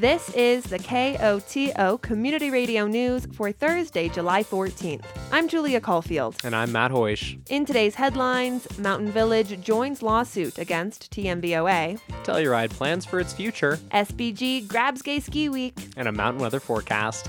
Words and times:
This 0.00 0.32
is 0.36 0.62
the 0.62 0.78
KOTO 0.78 2.00
Community 2.02 2.50
Radio 2.52 2.86
News 2.86 3.26
for 3.32 3.50
Thursday, 3.50 4.08
July 4.08 4.44
14th. 4.44 5.04
I'm 5.32 5.48
Julia 5.48 5.80
Caulfield. 5.80 6.36
And 6.44 6.54
I'm 6.54 6.70
Matt 6.70 6.92
Hoish. 6.92 7.36
In 7.50 7.66
today's 7.66 7.96
headlines, 7.96 8.78
Mountain 8.78 9.10
Village 9.10 9.60
joins 9.60 10.00
lawsuit 10.00 10.56
against 10.56 11.10
TMVOA. 11.10 11.98
Telluride 12.22 12.70
plans 12.70 13.04
for 13.04 13.18
its 13.18 13.32
future. 13.32 13.76
SBG 13.90 14.68
grabs 14.68 15.02
gay 15.02 15.18
ski 15.18 15.48
week. 15.48 15.76
And 15.96 16.06
a 16.06 16.12
mountain 16.12 16.40
weather 16.40 16.60
forecast. 16.60 17.28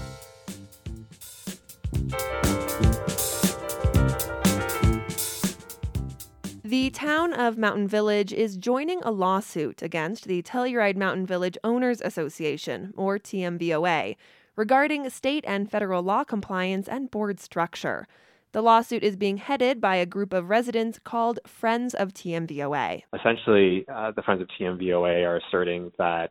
The 6.70 6.92
town 6.92 7.34
of 7.34 7.58
Mountain 7.58 7.88
Village 7.88 8.32
is 8.32 8.56
joining 8.56 9.02
a 9.02 9.10
lawsuit 9.10 9.82
against 9.82 10.26
the 10.26 10.44
Telluride 10.44 10.98
Mountain 10.98 11.26
Village 11.26 11.58
Owners 11.64 12.00
Association, 12.00 12.94
or 12.96 13.18
TMVOA, 13.18 14.16
regarding 14.56 15.10
state 15.10 15.44
and 15.48 15.68
federal 15.68 16.04
law 16.04 16.24
compliance 16.24 16.88
and 16.88 17.10
board 17.10 17.40
structure. 17.40 18.06
The 18.52 18.62
lawsuit 18.62 19.02
is 19.02 19.16
being 19.16 19.38
headed 19.38 19.82
by 19.82 19.96
a 19.96 20.06
group 20.06 20.32
of 20.32 20.52
residents 20.52 21.00
called 21.00 21.40
Friends 21.48 21.96
of 21.96 22.14
TMVOA. 22.14 23.02
Essentially, 23.18 23.88
uh, 23.92 24.12
the 24.12 24.22
Friends 24.22 24.44
of 24.44 24.48
TMVOA 24.62 25.26
are 25.26 25.38
asserting 25.38 25.92
that 25.98 26.30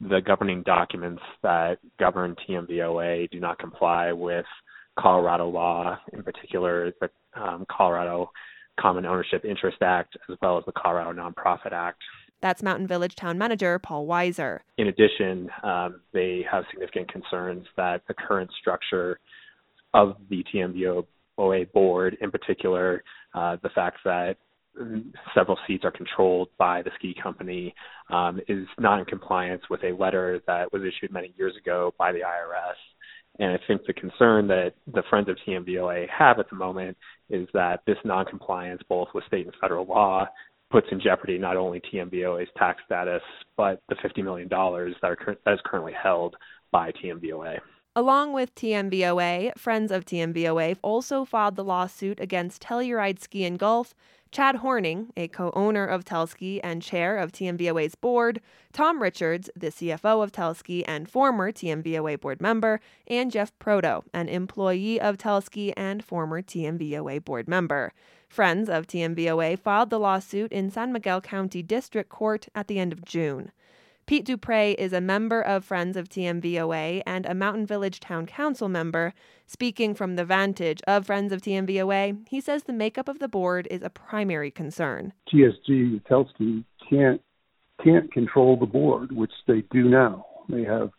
the 0.00 0.20
governing 0.20 0.64
documents 0.64 1.22
that 1.44 1.78
govern 2.00 2.34
TMVOA 2.48 3.30
do 3.30 3.38
not 3.38 3.60
comply 3.60 4.10
with 4.10 4.46
Colorado 4.98 5.48
law, 5.48 5.96
in 6.12 6.24
particular 6.24 6.92
the 7.00 7.08
um, 7.40 7.64
Colorado 7.70 8.32
Common 8.80 9.06
Ownership 9.06 9.44
Interest 9.44 9.78
Act, 9.82 10.16
as 10.30 10.36
well 10.42 10.58
as 10.58 10.64
the 10.64 10.72
Colorado 10.72 11.12
Nonprofit 11.12 11.72
Act. 11.72 12.02
That's 12.40 12.62
Mountain 12.62 12.86
Village 12.86 13.16
Town 13.16 13.38
Manager 13.38 13.78
Paul 13.78 14.06
Wisor. 14.06 14.60
In 14.76 14.88
addition, 14.88 15.48
um, 15.62 16.00
they 16.12 16.44
have 16.50 16.64
significant 16.70 17.10
concerns 17.10 17.66
that 17.76 18.02
the 18.08 18.14
current 18.14 18.50
structure 18.60 19.18
of 19.94 20.16
the 20.28 20.44
TMVOA 20.54 21.72
board, 21.72 22.16
in 22.20 22.30
particular, 22.30 23.02
uh, 23.34 23.56
the 23.62 23.70
fact 23.70 23.98
that 24.04 24.36
several 25.34 25.58
seats 25.66 25.84
are 25.84 25.90
controlled 25.90 26.48
by 26.58 26.82
the 26.82 26.90
ski 26.96 27.14
company, 27.20 27.74
um, 28.10 28.38
is 28.46 28.66
not 28.78 28.98
in 28.98 29.06
compliance 29.06 29.62
with 29.70 29.82
a 29.84 29.92
letter 29.92 30.40
that 30.46 30.70
was 30.72 30.82
issued 30.82 31.10
many 31.10 31.32
years 31.38 31.54
ago 31.56 31.94
by 31.98 32.12
the 32.12 32.18
IRS 32.18 32.74
and 33.38 33.52
I 33.52 33.58
think 33.66 33.82
the 33.86 33.92
concern 33.92 34.46
that 34.48 34.74
the 34.86 35.02
Friends 35.10 35.28
of 35.28 35.36
TMVOA 35.46 36.08
have 36.08 36.38
at 36.38 36.48
the 36.50 36.56
moment 36.56 36.96
is 37.28 37.48
that 37.54 37.80
this 37.86 37.98
noncompliance, 38.04 38.82
both 38.88 39.08
with 39.14 39.24
state 39.26 39.46
and 39.46 39.54
federal 39.60 39.86
law, 39.86 40.26
puts 40.70 40.86
in 40.90 41.00
jeopardy 41.00 41.38
not 41.38 41.56
only 41.56 41.80
TMVOA's 41.80 42.48
tax 42.56 42.82
status, 42.84 43.22
but 43.56 43.80
the 43.88 43.94
$50 43.96 44.24
million 44.24 44.48
that, 44.48 44.98
are, 45.04 45.36
that 45.44 45.54
is 45.54 45.60
currently 45.64 45.92
held 45.92 46.34
by 46.72 46.90
TMVOA. 46.92 47.58
Along 47.94 48.32
with 48.32 48.54
TMVOA, 48.54 49.56
Friends 49.56 49.90
of 49.90 50.04
TMVOA 50.04 50.76
also 50.82 51.24
filed 51.24 51.56
the 51.56 51.64
lawsuit 51.64 52.20
against 52.20 52.62
Telluride 52.62 53.20
Ski 53.20 53.44
and 53.44 53.58
Golf 53.58 53.94
Chad 54.36 54.56
Horning, 54.56 55.14
a 55.16 55.28
co 55.28 55.50
owner 55.54 55.86
of 55.86 56.04
Telski 56.04 56.60
and 56.62 56.82
chair 56.82 57.16
of 57.16 57.32
TMVOA's 57.32 57.94
board, 57.94 58.42
Tom 58.70 59.00
Richards, 59.00 59.48
the 59.56 59.68
CFO 59.68 60.22
of 60.22 60.30
Telski 60.30 60.84
and 60.86 61.08
former 61.08 61.50
TMVOA 61.50 62.20
board 62.20 62.42
member, 62.42 62.78
and 63.06 63.32
Jeff 63.32 63.58
Proteau, 63.58 64.04
an 64.12 64.28
employee 64.28 65.00
of 65.00 65.16
Telski 65.16 65.72
and 65.74 66.04
former 66.04 66.42
TMVOA 66.42 67.24
board 67.24 67.48
member. 67.48 67.94
Friends 68.28 68.68
of 68.68 68.86
TMVOA 68.86 69.58
filed 69.58 69.88
the 69.88 69.98
lawsuit 69.98 70.52
in 70.52 70.68
San 70.70 70.92
Miguel 70.92 71.22
County 71.22 71.62
District 71.62 72.10
Court 72.10 72.46
at 72.54 72.68
the 72.68 72.78
end 72.78 72.92
of 72.92 73.06
June. 73.06 73.52
Pete 74.06 74.24
Duprey 74.24 74.76
is 74.78 74.92
a 74.92 75.00
member 75.00 75.42
of 75.42 75.64
Friends 75.64 75.96
of 75.96 76.08
TMVOA 76.08 77.02
and 77.04 77.26
a 77.26 77.34
Mountain 77.34 77.66
Village 77.66 77.98
Town 77.98 78.24
Council 78.24 78.68
member. 78.68 79.12
Speaking 79.48 79.96
from 79.96 80.14
the 80.14 80.24
vantage 80.24 80.80
of 80.86 81.06
Friends 81.06 81.32
of 81.32 81.42
TMVOA, 81.42 82.28
he 82.28 82.40
says 82.40 82.62
the 82.62 82.72
makeup 82.72 83.08
of 83.08 83.18
the 83.18 83.26
board 83.26 83.66
is 83.68 83.82
a 83.82 83.90
primary 83.90 84.52
concern. 84.52 85.12
TSG 85.28 86.00
Telski 86.04 86.64
can't 86.88 87.20
can't 87.82 88.10
control 88.12 88.56
the 88.56 88.64
board, 88.64 89.10
which 89.10 89.32
they 89.48 89.64
do 89.72 89.88
now. 89.88 90.24
They 90.48 90.62
have 90.62 90.92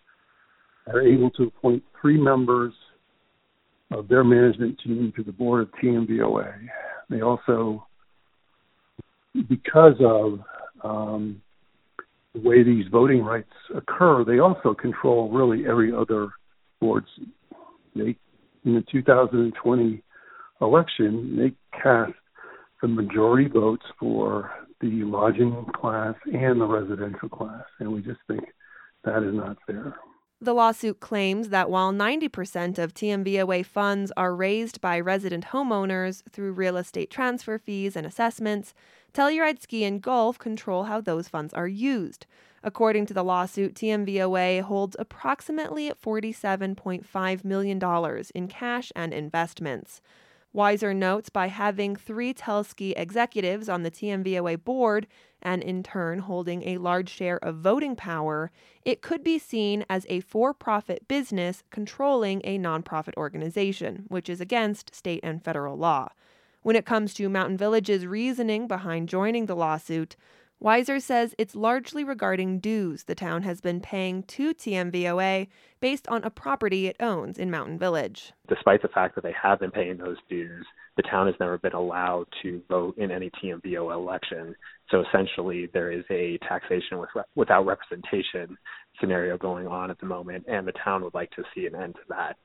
are 0.88 1.02
able 1.02 1.32
to 1.32 1.44
appoint 1.44 1.84
three 2.02 2.20
members 2.20 2.74
of 3.90 4.10
their 4.10 4.26
management 4.26 4.82
team 4.84 5.14
to 5.16 5.24
the 5.24 5.32
board 5.32 5.62
of 5.62 5.72
TMVOA. 5.82 6.56
They 7.10 7.22
also, 7.22 7.88
because 9.48 9.96
of 10.02 10.40
um, 10.84 11.42
the 12.34 12.42
way 12.42 12.64
these 12.64 12.86
voting 12.92 13.24
rights 13.24 13.52
occur, 13.76 14.24
they 14.24 14.40
also 14.40 14.74
control 14.74 15.30
really 15.30 15.68
every 15.68 15.94
other 15.94 16.30
board 16.80 17.06
seat. 17.16 17.30
They, 17.96 18.16
in 18.66 18.76
the 18.76 18.84
2020 18.92 20.04
election, 20.62 21.38
they 21.38 21.80
cast 21.80 22.14
the 22.82 22.88
majority 22.88 23.48
votes 23.48 23.86
for 24.00 24.52
the 24.82 25.04
lodging 25.04 25.66
class 25.74 26.16
and 26.26 26.62
the 26.62 26.66
residential 26.66 27.30
class, 27.30 27.64
and 27.80 27.92
we 27.92 28.02
just 28.02 28.20
think 28.28 28.44
that 29.04 29.24
is 29.24 29.34
not 29.34 29.58
fair. 29.66 29.96
The 30.40 30.54
lawsuit 30.54 31.00
claims 31.00 31.50
that 31.50 31.72
while 31.72 31.92
90% 31.92 32.78
of 32.78 32.94
TMVOA 32.94 33.66
funds 33.66 34.12
are 34.16 34.36
raised 34.36 34.80
by 34.82 35.00
resident 35.00 35.48
homeowners 35.48 36.22
through 36.32 36.52
real 36.52 36.78
estate 36.78 37.10
transfer 37.10 37.58
fees 37.58 37.96
and 37.96 38.06
assessments, 38.06 38.76
Telluride 39.18 39.60
Ski 39.60 39.84
and 39.84 40.00
Golf 40.00 40.38
control 40.38 40.84
how 40.84 41.02
those 41.02 41.28
funds 41.28 41.52
are 41.56 41.68
used. 41.68 42.28
According 42.64 43.08
to 43.08 43.16
the 43.16 43.24
lawsuit, 43.24 43.74
TMVOA 43.74 44.62
holds 44.62 44.96
approximately 45.00 45.90
$47.5 45.90 47.44
million 47.44 48.24
in 48.36 48.48
cash 48.48 48.92
and 48.96 49.16
investments. 49.16 50.02
Wisor 50.54 50.94
notes 50.96 51.30
by 51.30 51.48
having 51.48 51.96
three 51.96 52.32
Telski 52.32 52.94
executives 52.96 53.68
on 53.68 53.82
the 53.82 53.90
TMVOA 53.90 54.64
board 54.64 55.08
and 55.42 55.64
in 55.64 55.82
turn 55.82 56.20
holding 56.20 56.62
a 56.68 56.78
large 56.78 57.10
share 57.10 57.44
of 57.44 57.56
voting 57.56 57.96
power, 57.96 58.52
it 58.86 59.02
could 59.02 59.24
be 59.24 59.40
seen 59.40 59.84
as 59.90 60.06
a 60.10 60.20
for 60.20 60.54
profit 60.54 61.08
business 61.08 61.64
controlling 61.72 62.40
a 62.44 62.60
nonprofit 62.60 63.16
organization, 63.18 64.06
which 64.10 64.30
is 64.30 64.40
against 64.40 64.94
state 64.94 65.22
and 65.24 65.44
federal 65.44 65.76
law. 65.76 66.10
When 66.68 66.76
it 66.76 66.86
comes 66.86 67.14
to 67.14 67.30
Mountain 67.30 67.56
Village's 67.56 68.06
reasoning 68.06 68.68
behind 68.68 69.08
joining 69.08 69.46
the 69.46 69.56
lawsuit, 69.56 70.18
Wisor 70.60 71.02
says 71.02 71.34
it's 71.38 71.56
largely 71.56 72.04
regarding 72.04 72.60
dues 72.60 73.06
the 73.06 73.16
town 73.16 73.44
has 73.44 73.62
been 73.62 73.80
paying 73.80 74.24
to 74.24 74.54
TMVOA 74.54 75.48
based 75.80 76.10
on 76.10 76.26
a 76.26 76.30
property 76.30 76.88
it 76.88 76.98
owns 77.00 77.38
in 77.38 77.50
Mountain 77.50 77.80
Village. 77.80 78.34
Despite 78.50 78.82
the 78.82 78.90
fact 78.90 79.16
that 79.16 79.24
they 79.24 79.34
have 79.42 79.62
been 79.62 79.72
paying 79.72 79.96
those 79.96 80.18
dues, 80.30 80.66
the 80.98 81.04
town 81.04 81.28
has 81.28 81.36
never 81.40 81.58
been 81.58 81.72
allowed 81.72 82.26
to 82.44 82.62
vote 82.68 82.98
in 82.98 83.12
any 83.12 83.32
TMVO 83.42 83.94
election. 83.94 84.54
So 84.92 85.06
essentially, 85.08 85.70
there 85.72 85.90
is 85.90 86.04
a 86.10 86.38
taxation 86.50 86.98
with, 86.98 87.12
without 87.36 87.66
representation 87.66 88.58
scenario 89.00 89.38
going 89.38 89.68
on 89.68 89.90
at 89.90 90.00
the 90.00 90.06
moment, 90.06 90.44
and 90.50 90.68
the 90.68 90.74
town 90.84 91.02
would 91.06 91.14
like 91.14 91.32
to 91.32 91.44
see 91.56 91.66
an 91.66 91.76
end 91.76 91.96
to 91.96 92.02
that. 92.10 92.36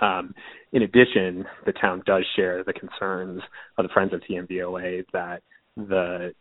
Um, 0.00 0.34
in 0.72 0.82
addition, 0.82 1.44
the 1.66 1.72
town 1.72 2.02
does 2.06 2.24
share 2.34 2.64
the 2.64 2.72
concerns 2.72 3.42
of 3.76 3.84
the 3.84 3.92
Friends 3.92 4.14
of 4.14 4.22
TMVOA 4.22 5.04
that 5.12 5.42
the 5.76 6.32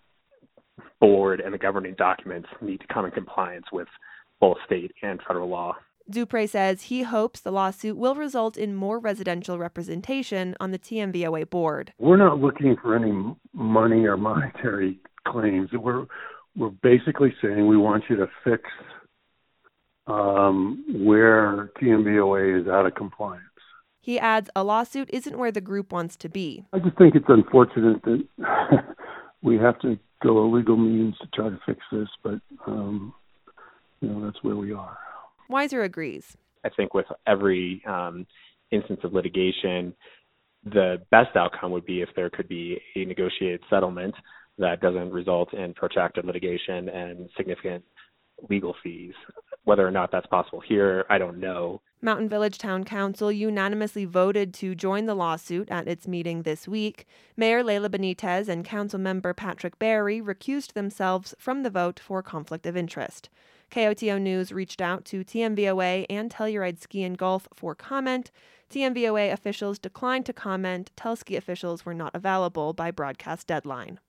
board 1.01 1.41
and 1.41 1.53
the 1.53 1.57
governing 1.57 1.95
documents 1.97 2.47
need 2.61 2.79
to 2.79 2.87
come 2.87 3.05
in 3.05 3.11
compliance 3.11 3.65
with 3.71 3.87
both 4.39 4.57
state 4.65 4.91
and 5.01 5.19
federal 5.27 5.49
law. 5.49 5.75
Duprey 6.09 6.47
says 6.47 6.83
he 6.83 7.03
hopes 7.03 7.39
the 7.39 7.51
lawsuit 7.51 7.95
will 7.95 8.15
result 8.15 8.57
in 8.57 8.73
more 8.73 8.97
residential 8.97 9.59
representation 9.59 10.55
on 10.59 10.71
the 10.71 10.79
TMVOA 10.79 11.49
board. 11.49 11.93
We're 11.99 12.17
not 12.17 12.39
looking 12.39 12.75
for 12.81 12.95
any 12.95 13.11
money 13.53 14.05
or 14.05 14.17
monetary 14.17 14.99
claims. 15.27 15.69
We're 15.71 16.05
we're 16.55 16.71
basically 16.81 17.33
saying 17.41 17.67
we 17.67 17.77
want 17.77 18.05
you 18.09 18.15
to 18.15 18.27
fix 18.43 18.63
um, 20.09 20.83
where 21.05 21.71
TMVOA 21.81 22.61
is 22.61 22.67
out 22.67 22.85
of 22.85 22.95
compliance. 22.95 23.43
He 24.01 24.17
adds 24.17 24.49
a 24.55 24.63
lawsuit 24.63 25.09
isn't 25.13 25.37
where 25.37 25.51
the 25.51 25.61
group 25.61 25.91
wants 25.91 26.15
to 26.17 26.29
be. 26.29 26.65
I 26.73 26.79
just 26.79 26.97
think 26.97 27.15
it's 27.15 27.25
unfortunate 27.27 28.01
that 28.03 28.23
we 29.43 29.57
have 29.57 29.79
to 29.81 29.99
go 30.23 30.47
legal 30.49 30.77
means 30.77 31.15
to 31.19 31.27
try 31.33 31.49
to 31.49 31.59
fix 31.65 31.79
this, 31.91 32.07
but 32.23 32.39
um, 32.65 33.13
you 34.01 34.09
know 34.09 34.25
that's 34.25 34.43
where 34.43 34.55
we 34.55 34.73
are. 34.73 34.97
Wisor 35.49 35.83
agrees. 35.83 36.37
I 36.65 36.69
think 36.69 36.93
with 36.93 37.05
every 37.27 37.83
um, 37.85 38.25
instance 38.71 39.01
of 39.03 39.13
litigation, 39.13 39.93
the 40.63 40.97
best 41.11 41.35
outcome 41.35 41.71
would 41.71 41.85
be 41.85 42.01
if 42.01 42.09
there 42.15 42.29
could 42.29 42.47
be 42.47 42.79
a 42.95 43.05
negotiated 43.05 43.61
settlement 43.69 44.15
that 44.57 44.81
doesn't 44.81 45.11
result 45.11 45.53
in 45.53 45.73
protracted 45.73 46.25
litigation 46.25 46.89
and 46.89 47.29
significant 47.37 47.83
legal 48.49 48.75
fees. 48.83 49.13
Whether 49.63 49.87
or 49.87 49.91
not 49.91 50.11
that's 50.11 50.27
possible 50.27 50.59
here, 50.61 51.05
I 51.09 51.17
don't 51.17 51.39
know. 51.39 51.81
Mountain 52.01 52.29
Village 52.29 52.57
Town 52.57 52.85
Council 52.85 53.29
unanimously 53.29 54.05
voted 54.05 54.53
to 54.55 54.73
join 54.73 55.05
the 55.05 55.15
lawsuit 55.15 55.69
at 55.69 55.87
its 55.87 56.07
meeting 56.07 56.43
this 56.43 56.65
week. 56.65 57.05
Mayor 57.35 57.61
Laila 57.61 57.89
Benitez 57.89 58.47
and 58.47 58.63
Council 58.63 58.99
member 58.99 59.33
Patrick 59.33 59.77
Barry 59.77 60.21
recused 60.21 60.73
themselves 60.73 61.35
from 61.37 61.63
the 61.63 61.69
vote 61.69 61.99
for 61.99 62.23
conflict 62.23 62.65
of 62.65 62.77
interest. 62.77 63.29
KOTO 63.69 64.19
News 64.19 64.51
reached 64.51 64.81
out 64.81 65.03
to 65.05 65.23
TMVOA 65.23 66.05
and 66.09 66.31
Telluride 66.31 66.79
Ski 66.79 67.03
and 67.03 67.17
Golf 67.17 67.47
for 67.53 67.75
comment. 67.75 68.31
TMVOA 68.71 69.31
officials 69.33 69.77
declined 69.77 70.25
to 70.25 70.33
comment. 70.33 70.91
Telski 70.95 71.35
officials 71.35 71.85
were 71.85 71.93
not 71.93 72.15
available 72.15 72.73
by 72.73 72.91
broadcast 72.91 73.45
deadline. 73.45 73.99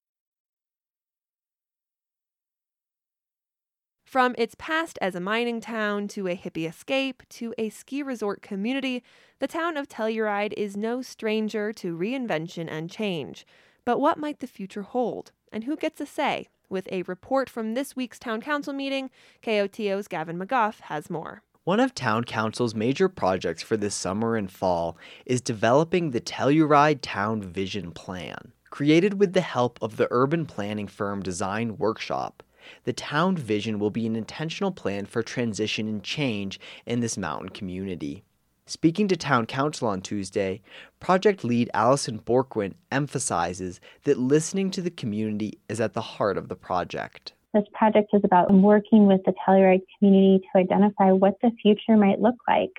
From 4.11 4.35
its 4.37 4.57
past 4.59 4.99
as 5.01 5.15
a 5.15 5.21
mining 5.21 5.61
town 5.61 6.09
to 6.09 6.27
a 6.27 6.35
hippie 6.37 6.69
escape 6.69 7.23
to 7.29 7.55
a 7.57 7.69
ski 7.69 8.03
resort 8.03 8.43
community, 8.43 9.05
the 9.39 9.47
town 9.47 9.77
of 9.77 9.87
Telluride 9.87 10.53
is 10.57 10.77
no 10.77 11.01
stranger 11.01 11.73
to 11.75 11.97
reinvention 11.97 12.67
and 12.69 12.91
change. 12.91 13.47
But 13.85 14.01
what 14.01 14.19
might 14.19 14.41
the 14.41 14.49
future 14.49 14.83
hold? 14.83 15.31
And 15.53 15.63
who 15.63 15.77
gets 15.77 16.01
a 16.01 16.07
say? 16.07 16.49
With 16.69 16.89
a 16.91 17.03
report 17.03 17.49
from 17.49 17.75
this 17.75 17.95
week's 17.95 18.19
town 18.19 18.41
council 18.41 18.73
meeting, 18.73 19.11
KOTO's 19.45 20.09
Gavin 20.09 20.41
McGough 20.41 20.81
has 20.81 21.09
more. 21.09 21.45
One 21.63 21.79
of 21.79 21.95
Town 21.95 22.25
Council's 22.25 22.75
major 22.75 23.09
projects 23.09 23.63
for 23.63 23.77
this 23.77 23.95
summer 23.95 24.35
and 24.35 24.51
fall 24.51 24.99
is 25.25 25.41
developing 25.41 26.11
the 26.11 26.21
Telluride 26.21 26.99
Town 27.01 27.43
Vision 27.43 27.93
Plan. 27.93 28.51
Created 28.71 29.21
with 29.21 29.35
the 29.35 29.41
help 29.41 29.79
of 29.81 29.99
the 29.99 30.09
urban 30.11 30.47
planning 30.47 30.89
firm 30.89 31.23
Design 31.23 31.77
Workshop, 31.77 32.43
the 32.85 32.93
town 32.93 33.37
vision 33.37 33.79
will 33.79 33.91
be 33.91 34.07
an 34.07 34.17
intentional 34.17 34.73
plan 34.73 35.07
for 35.07 35.23
transition 35.23 35.89
and 35.89 36.03
change 36.03 36.61
in 36.87 37.01
this 37.01 37.17
mountain 37.19 37.51
community. 37.51 38.25
Speaking 38.67 39.09
to 39.09 39.17
town 39.17 39.47
council 39.47 39.89
on 39.89 40.01
Tuesday, 40.01 40.63
project 41.01 41.43
lead 41.43 41.69
Allison 41.75 42.21
Borkwin 42.21 42.75
emphasizes 42.93 43.81
that 44.05 44.17
listening 44.17 44.71
to 44.71 44.81
the 44.81 44.93
community 44.93 45.59
is 45.69 45.81
at 45.81 45.93
the 45.93 46.01
heart 46.01 46.39
of 46.39 46.49
the 46.49 46.55
project. 46.55 47.33
This 47.53 47.65
project 47.73 48.11
is 48.13 48.23
about 48.23 48.53
working 48.53 49.09
with 49.09 49.23
the 49.25 49.35
Telluride 49.45 49.83
community 49.99 50.41
to 50.53 50.61
identify 50.61 51.11
what 51.11 51.35
the 51.43 51.51
future 51.61 51.97
might 51.97 52.21
look 52.21 52.37
like. 52.47 52.71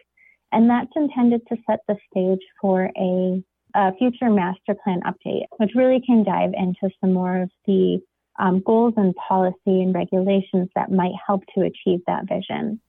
And 0.54 0.70
that's 0.70 0.92
intended 0.96 1.42
to 1.48 1.58
set 1.70 1.80
the 1.90 1.98
stage 2.10 2.46
for 2.62 2.90
a, 2.98 3.44
a 3.76 3.94
future 3.98 4.30
master 4.30 4.76
plan 4.82 5.02
update, 5.02 5.48
which 5.58 5.72
really 5.76 6.02
can 6.06 6.24
dive 6.24 6.52
into 6.54 6.90
some 7.02 7.12
more 7.12 7.42
of 7.42 7.50
the 7.66 8.02
um, 8.40 8.62
goals 8.66 8.94
and 8.98 9.16
policy 9.16 9.58
and 9.66 9.94
regulations 9.94 10.70
that 10.76 10.92
might 10.92 11.14
help 11.26 11.44
to 11.56 11.62
achieve 11.62 12.02
that 12.08 12.28
vision. 12.28 12.80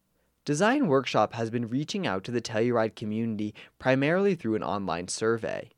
Design 0.44 0.88
Workshop 0.88 1.34
has 1.34 1.50
been 1.50 1.68
reaching 1.68 2.06
out 2.06 2.24
to 2.24 2.32
the 2.32 2.40
Telluride 2.40 2.96
community 2.96 3.54
primarily 3.78 4.34
through 4.34 4.56
an 4.56 4.62
online 4.62 5.08
survey. 5.08 5.70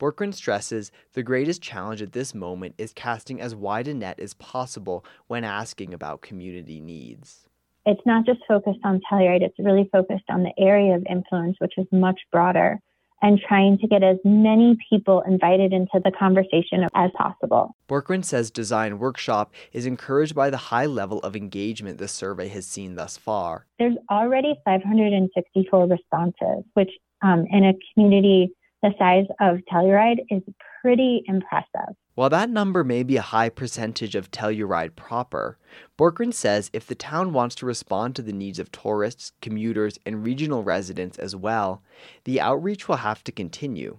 Borkwin 0.00 0.32
stresses 0.32 0.92
the 1.12 1.22
greatest 1.22 1.62
challenge 1.62 2.02
at 2.02 2.12
this 2.12 2.34
moment 2.34 2.74
is 2.78 2.92
casting 2.92 3.40
as 3.40 3.54
wide 3.54 3.88
a 3.88 3.94
net 3.94 4.18
as 4.20 4.34
possible 4.34 5.04
when 5.26 5.44
asking 5.44 5.92
about 5.92 6.20
community 6.20 6.80
needs. 6.80 7.48
It's 7.86 8.04
not 8.04 8.26
just 8.26 8.40
focused 8.46 8.80
on 8.84 9.00
Telluride, 9.10 9.42
it's 9.42 9.58
really 9.58 9.88
focused 9.90 10.28
on 10.28 10.42
the 10.42 10.52
area 10.58 10.94
of 10.94 11.06
influence, 11.08 11.56
which 11.58 11.74
is 11.78 11.86
much 11.90 12.20
broader 12.30 12.80
and 13.22 13.40
trying 13.46 13.78
to 13.78 13.86
get 13.86 14.02
as 14.02 14.16
many 14.24 14.76
people 14.88 15.22
invited 15.26 15.72
into 15.72 16.00
the 16.04 16.12
conversation 16.16 16.86
as 16.94 17.10
possible. 17.16 17.74
Borkwin 17.88 18.24
says 18.24 18.50
Design 18.50 18.98
Workshop 18.98 19.52
is 19.72 19.86
encouraged 19.86 20.34
by 20.34 20.50
the 20.50 20.56
high 20.56 20.86
level 20.86 21.20
of 21.20 21.34
engagement 21.34 21.98
the 21.98 22.08
survey 22.08 22.48
has 22.48 22.66
seen 22.66 22.94
thus 22.94 23.16
far. 23.16 23.66
There's 23.78 23.96
already 24.10 24.54
564 24.64 25.86
responses, 25.86 26.64
which 26.74 26.90
um, 27.22 27.46
in 27.50 27.64
a 27.64 27.72
community 27.92 28.52
the 28.82 28.92
size 28.98 29.26
of 29.40 29.58
Telluride 29.70 30.20
is 30.30 30.42
pretty 30.82 31.22
impressive. 31.26 31.94
While 32.14 32.30
that 32.30 32.50
number 32.50 32.82
may 32.82 33.04
be 33.04 33.16
a 33.16 33.22
high 33.22 33.48
percentage 33.48 34.14
of 34.14 34.30
Telluride 34.30 34.96
proper, 34.96 35.56
Borkwin 35.96 36.34
says 36.34 36.70
if 36.72 36.86
the 36.86 36.94
town 36.94 37.32
wants 37.32 37.54
to 37.56 37.66
respond 37.66 38.16
to 38.16 38.22
the 38.22 38.32
needs 38.32 38.58
of 38.58 38.72
tourists, 38.72 39.32
commuters, 39.40 39.98
and 40.04 40.24
regional 40.24 40.64
residents 40.64 41.18
as 41.18 41.36
well, 41.36 41.82
the 42.24 42.40
outreach 42.40 42.88
will 42.88 42.96
have 42.96 43.22
to 43.24 43.32
continue. 43.32 43.98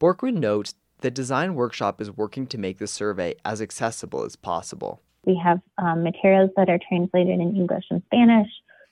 Borkwin 0.00 0.38
notes 0.38 0.74
that 1.00 1.14
Design 1.14 1.54
Workshop 1.54 2.00
is 2.00 2.16
working 2.16 2.46
to 2.46 2.58
make 2.58 2.78
the 2.78 2.86
survey 2.86 3.34
as 3.44 3.60
accessible 3.60 4.24
as 4.24 4.34
possible. 4.34 5.02
We 5.26 5.40
have 5.44 5.60
um, 5.78 6.02
materials 6.02 6.50
that 6.56 6.68
are 6.70 6.80
translated 6.88 7.38
in 7.38 7.54
English 7.54 7.84
and 7.90 8.02
Spanish. 8.06 8.48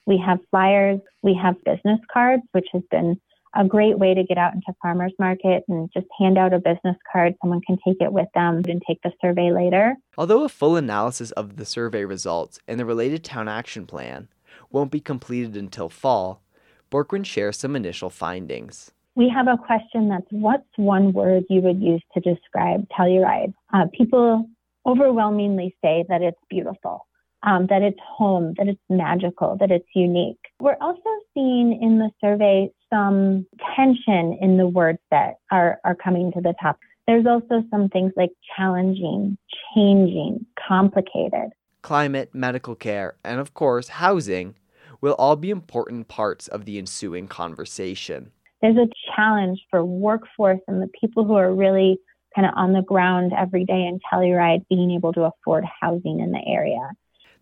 We 0.06 0.22
have 0.24 0.38
flyers. 0.50 1.00
We 1.22 1.38
have 1.42 1.62
business 1.64 2.00
cards, 2.12 2.42
which 2.52 2.66
has 2.72 2.82
been 2.90 3.20
a 3.54 3.64
great 3.64 3.98
way 3.98 4.14
to 4.14 4.24
get 4.24 4.38
out 4.38 4.54
into 4.54 4.72
farmers 4.80 5.12
market 5.18 5.64
and 5.68 5.90
just 5.92 6.06
hand 6.18 6.38
out 6.38 6.52
a 6.52 6.58
business 6.58 6.96
card. 7.10 7.34
Someone 7.40 7.60
can 7.66 7.78
take 7.86 8.00
it 8.00 8.12
with 8.12 8.28
them 8.34 8.62
and 8.68 8.82
take 8.86 9.02
the 9.02 9.12
survey 9.20 9.50
later. 9.50 9.96
Although 10.16 10.44
a 10.44 10.48
full 10.48 10.76
analysis 10.76 11.30
of 11.32 11.56
the 11.56 11.64
survey 11.64 12.04
results 12.04 12.60
and 12.68 12.78
the 12.78 12.84
related 12.84 13.24
town 13.24 13.48
action 13.48 13.86
plan 13.86 14.28
won't 14.70 14.90
be 14.90 15.00
completed 15.00 15.56
until 15.56 15.88
fall, 15.88 16.42
Borkwin 16.90 17.24
shares 17.24 17.58
some 17.58 17.76
initial 17.76 18.10
findings. 18.10 18.90
We 19.16 19.28
have 19.28 19.48
a 19.48 19.56
question 19.56 20.08
that's 20.08 20.26
what's 20.30 20.64
one 20.76 21.12
word 21.12 21.44
you 21.50 21.60
would 21.62 21.80
use 21.80 22.02
to 22.14 22.20
describe 22.20 22.88
Telluride? 22.88 23.52
Uh, 23.72 23.86
people 23.92 24.48
overwhelmingly 24.86 25.76
say 25.82 26.04
that 26.08 26.22
it's 26.22 26.38
beautiful 26.48 27.06
um, 27.42 27.66
that 27.68 27.82
it's 27.82 27.98
home, 28.04 28.54
that 28.58 28.68
it's 28.68 28.80
magical, 28.88 29.56
that 29.60 29.70
it's 29.70 29.88
unique. 29.94 30.38
We're 30.60 30.76
also 30.80 31.08
seeing 31.34 31.78
in 31.80 31.98
the 31.98 32.10
survey 32.20 32.70
some 32.92 33.46
tension 33.76 34.38
in 34.40 34.56
the 34.56 34.66
words 34.66 34.98
that 35.10 35.38
are, 35.50 35.80
are 35.84 35.94
coming 35.94 36.32
to 36.32 36.40
the 36.40 36.54
top. 36.60 36.78
There's 37.06 37.26
also 37.26 37.64
some 37.70 37.88
things 37.88 38.12
like 38.16 38.30
challenging, 38.56 39.36
changing, 39.74 40.46
complicated. 40.68 41.50
Climate, 41.82 42.30
medical 42.34 42.74
care, 42.74 43.16
and 43.24 43.40
of 43.40 43.54
course, 43.54 43.88
housing 43.88 44.54
will 45.00 45.14
all 45.14 45.36
be 45.36 45.50
important 45.50 46.08
parts 46.08 46.46
of 46.48 46.66
the 46.66 46.78
ensuing 46.78 47.26
conversation. 47.26 48.32
There's 48.60 48.76
a 48.76 48.88
challenge 49.16 49.60
for 49.70 49.84
workforce 49.84 50.60
and 50.68 50.82
the 50.82 50.90
people 51.00 51.24
who 51.24 51.34
are 51.34 51.54
really 51.54 51.98
kind 52.34 52.46
of 52.46 52.52
on 52.56 52.72
the 52.74 52.82
ground 52.82 53.32
every 53.36 53.64
day 53.64 53.86
in 53.86 53.98
Telluride 54.12 54.66
being 54.68 54.90
able 54.90 55.12
to 55.14 55.22
afford 55.22 55.64
housing 55.80 56.20
in 56.20 56.32
the 56.32 56.42
area. 56.46 56.90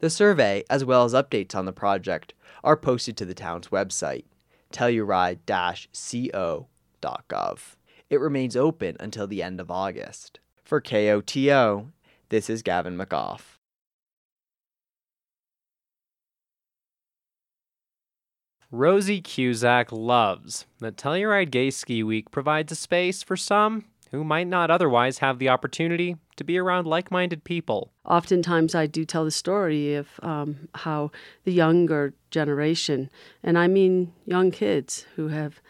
The 0.00 0.10
survey, 0.10 0.62
as 0.70 0.84
well 0.84 1.04
as 1.04 1.12
updates 1.12 1.56
on 1.56 1.64
the 1.64 1.72
project, 1.72 2.34
are 2.62 2.76
posted 2.76 3.16
to 3.16 3.24
the 3.24 3.34
town's 3.34 3.68
website, 3.68 4.24
telluride-co.gov. 4.72 7.58
It 8.10 8.20
remains 8.20 8.56
open 8.56 8.96
until 9.00 9.26
the 9.26 9.42
end 9.42 9.60
of 9.60 9.70
August. 9.70 10.40
For 10.64 10.80
KOTO, 10.80 11.88
this 12.28 12.48
is 12.48 12.62
Gavin 12.62 12.96
McGough. 12.96 13.40
Rosie 18.70 19.22
Cusack 19.22 19.90
loves 19.90 20.66
that 20.78 20.96
Telluride 20.96 21.50
Gay 21.50 21.70
Ski 21.70 22.02
Week 22.02 22.30
provides 22.30 22.70
a 22.70 22.76
space 22.76 23.22
for 23.22 23.34
some 23.34 23.86
who 24.10 24.24
might 24.24 24.46
not 24.46 24.70
otherwise 24.70 25.18
have 25.18 25.38
the 25.38 25.48
opportunity 25.48 26.16
to 26.36 26.44
be 26.44 26.58
around 26.58 26.86
like 26.86 27.10
minded 27.10 27.44
people. 27.44 27.92
Oftentimes, 28.04 28.74
I 28.74 28.86
do 28.86 29.04
tell 29.04 29.24
the 29.24 29.30
story 29.30 29.94
of 29.94 30.08
um, 30.22 30.68
how 30.74 31.10
the 31.44 31.52
younger 31.52 32.14
generation, 32.30 33.10
and 33.42 33.58
I 33.58 33.66
mean 33.66 34.12
young 34.24 34.50
kids 34.50 35.06
who 35.16 35.28
have 35.28 35.60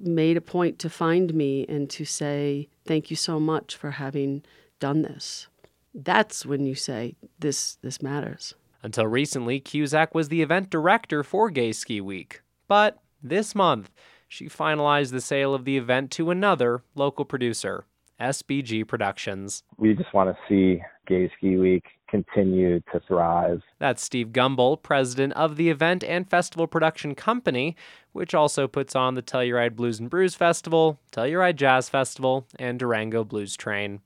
made 0.00 0.36
a 0.36 0.40
point 0.40 0.78
to 0.80 0.90
find 0.90 1.34
me 1.34 1.64
and 1.68 1.88
to 1.90 2.04
say, 2.04 2.68
Thank 2.86 3.10
you 3.10 3.16
so 3.16 3.40
much 3.40 3.76
for 3.76 3.92
having 3.92 4.42
done 4.78 5.02
this. 5.02 5.46
That's 5.94 6.44
when 6.44 6.66
you 6.66 6.74
say, 6.74 7.16
This, 7.38 7.76
this 7.82 8.02
matters. 8.02 8.54
Until 8.82 9.06
recently, 9.06 9.60
Cusack 9.60 10.14
was 10.14 10.28
the 10.28 10.42
event 10.42 10.68
director 10.68 11.22
for 11.22 11.48
Gay 11.48 11.72
Ski 11.72 12.02
Week. 12.02 12.42
But 12.68 12.98
this 13.22 13.54
month, 13.54 13.90
she 14.34 14.46
finalized 14.46 15.12
the 15.12 15.20
sale 15.20 15.54
of 15.54 15.64
the 15.64 15.76
event 15.76 16.10
to 16.10 16.32
another 16.32 16.82
local 16.96 17.24
producer, 17.24 17.84
SBG 18.20 18.84
Productions. 18.84 19.62
We 19.76 19.94
just 19.94 20.12
want 20.12 20.28
to 20.28 20.36
see 20.48 20.82
Gay 21.06 21.30
Ski 21.36 21.56
Week 21.56 21.84
continue 22.08 22.80
to 22.92 23.00
thrive. 23.06 23.62
That's 23.78 24.02
Steve 24.02 24.32
Gumble, 24.32 24.76
president 24.76 25.34
of 25.34 25.54
the 25.54 25.70
event 25.70 26.02
and 26.02 26.28
festival 26.28 26.66
production 26.66 27.14
company, 27.14 27.76
which 28.10 28.34
also 28.34 28.66
puts 28.66 28.96
on 28.96 29.14
the 29.14 29.22
Telluride 29.22 29.76
Blues 29.76 30.00
and 30.00 30.10
Brews 30.10 30.34
Festival, 30.34 30.98
Telluride 31.12 31.54
Jazz 31.54 31.88
Festival, 31.88 32.48
and 32.58 32.76
Durango 32.76 33.22
Blues 33.22 33.56
Train. 33.56 34.00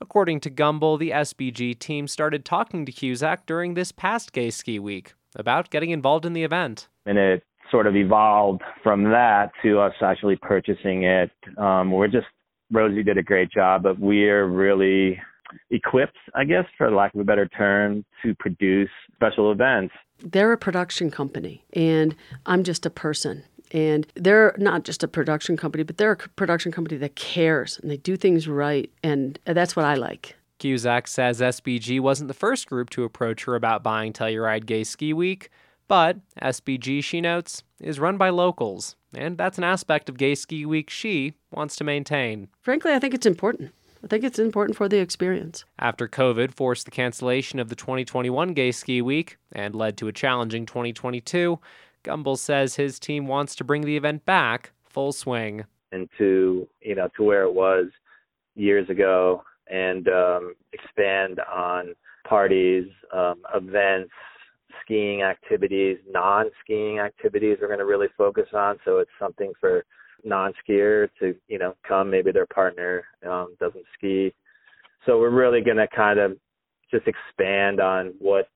According 0.00 0.38
to 0.40 0.50
Gumble, 0.50 0.96
the 0.96 1.10
SBG 1.10 1.76
team 1.76 2.06
started 2.06 2.44
talking 2.44 2.86
to 2.86 2.92
Cusack 2.92 3.46
during 3.46 3.74
this 3.74 3.90
past 3.90 4.32
Gay 4.32 4.50
Ski 4.50 4.78
Week 4.78 5.14
about 5.34 5.70
getting 5.70 5.90
involved 5.90 6.24
in 6.24 6.34
the 6.34 6.44
event. 6.44 6.86
And 7.04 7.18
it 7.18 7.42
sort 7.72 7.88
of 7.88 7.96
evolved 7.96 8.62
from 8.84 9.02
that 9.04 9.50
to 9.64 9.80
us 9.80 9.94
actually 10.00 10.36
purchasing 10.36 11.02
it. 11.02 11.32
Um, 11.58 11.90
we're 11.90 12.06
just 12.06 12.26
Rosie 12.70 13.02
did 13.02 13.18
a 13.18 13.22
great 13.22 13.50
job, 13.50 13.82
but 13.82 13.98
we're 13.98 14.46
really 14.46 15.20
equipped, 15.70 16.16
I 16.34 16.44
guess, 16.44 16.64
for 16.78 16.90
lack 16.90 17.14
of 17.14 17.20
a 17.20 17.24
better 17.24 17.48
term, 17.48 18.04
to 18.22 18.34
produce 18.36 18.88
special 19.14 19.52
events. 19.52 19.92
They're 20.24 20.52
a 20.52 20.58
production 20.58 21.10
company, 21.10 21.64
and 21.72 22.14
I'm 22.46 22.62
just 22.62 22.86
a 22.86 22.90
person. 22.90 23.44
And 23.72 24.06
they're 24.14 24.54
not 24.58 24.84
just 24.84 25.02
a 25.02 25.08
production 25.08 25.56
company, 25.56 25.82
but 25.82 25.96
they're 25.96 26.12
a 26.12 26.16
production 26.16 26.72
company 26.72 26.98
that 26.98 27.16
cares 27.16 27.78
and 27.80 27.90
they 27.90 27.96
do 27.96 28.18
things 28.18 28.46
right. 28.46 28.90
And 29.02 29.38
that's 29.46 29.74
what 29.74 29.86
I 29.86 29.94
like. 29.94 30.36
Cusack 30.58 31.08
says 31.08 31.40
SBG 31.40 31.98
wasn't 31.98 32.28
the 32.28 32.34
first 32.34 32.68
group 32.68 32.90
to 32.90 33.04
approach 33.04 33.44
her 33.44 33.54
about 33.54 33.82
buying 33.82 34.12
Telluride 34.12 34.66
Gay 34.66 34.84
Ski 34.84 35.14
Week, 35.14 35.50
but 35.92 36.16
SBG, 36.40 37.04
she 37.04 37.20
notes, 37.20 37.64
is 37.78 38.00
run 38.00 38.16
by 38.16 38.30
locals, 38.30 38.96
and 39.12 39.36
that's 39.36 39.58
an 39.58 39.64
aspect 39.64 40.08
of 40.08 40.16
Gay 40.16 40.34
Ski 40.34 40.64
Week 40.64 40.88
she 40.88 41.34
wants 41.50 41.76
to 41.76 41.84
maintain. 41.84 42.48
Frankly, 42.62 42.94
I 42.94 42.98
think 42.98 43.12
it's 43.12 43.26
important. 43.26 43.74
I 44.02 44.06
think 44.06 44.24
it's 44.24 44.38
important 44.38 44.74
for 44.74 44.88
the 44.88 45.00
experience. 45.00 45.66
After 45.78 46.08
COVID 46.08 46.54
forced 46.54 46.86
the 46.86 46.90
cancellation 46.90 47.58
of 47.58 47.68
the 47.68 47.76
2021 47.76 48.54
Gay 48.54 48.72
Ski 48.72 49.02
Week 49.02 49.36
and 49.52 49.74
led 49.74 49.98
to 49.98 50.08
a 50.08 50.14
challenging 50.14 50.64
2022, 50.64 51.60
Gumble 52.04 52.36
says 52.36 52.76
his 52.76 52.98
team 52.98 53.26
wants 53.26 53.54
to 53.56 53.62
bring 53.62 53.82
the 53.82 53.98
event 53.98 54.24
back 54.24 54.72
full 54.84 55.12
swing. 55.12 55.66
And 55.92 56.08
to, 56.16 56.66
you 56.80 56.94
know, 56.94 57.10
to 57.18 57.22
where 57.22 57.42
it 57.42 57.52
was 57.52 57.88
years 58.54 58.88
ago 58.88 59.44
and 59.70 60.08
um, 60.08 60.54
expand 60.72 61.38
on 61.40 61.94
parties, 62.26 62.86
um, 63.12 63.42
events, 63.54 64.10
skiing 64.84 65.22
activities, 65.22 65.98
non 66.10 66.46
skiing 66.62 66.98
activities 66.98 67.58
we're 67.60 67.68
going 67.68 67.78
to 67.78 67.86
really 67.86 68.08
focus 68.16 68.48
on. 68.52 68.78
So 68.84 68.98
it's 68.98 69.10
something 69.18 69.52
for 69.60 69.84
non-skier 70.24 71.08
to 71.18 71.34
you 71.48 71.58
know 71.58 71.74
come 71.86 72.08
maybe 72.08 72.30
their 72.30 72.46
partner 72.46 73.02
um, 73.28 73.56
doesn't 73.58 73.84
ski 73.98 74.32
so 75.04 75.18
we're 75.18 75.30
really 75.30 75.60
going 75.60 75.78
to 75.78 75.88
kind 75.88 76.18
of 76.18 76.36
just 76.90 77.06
expand 77.08 77.80
on 77.80 78.12
what 78.18 78.48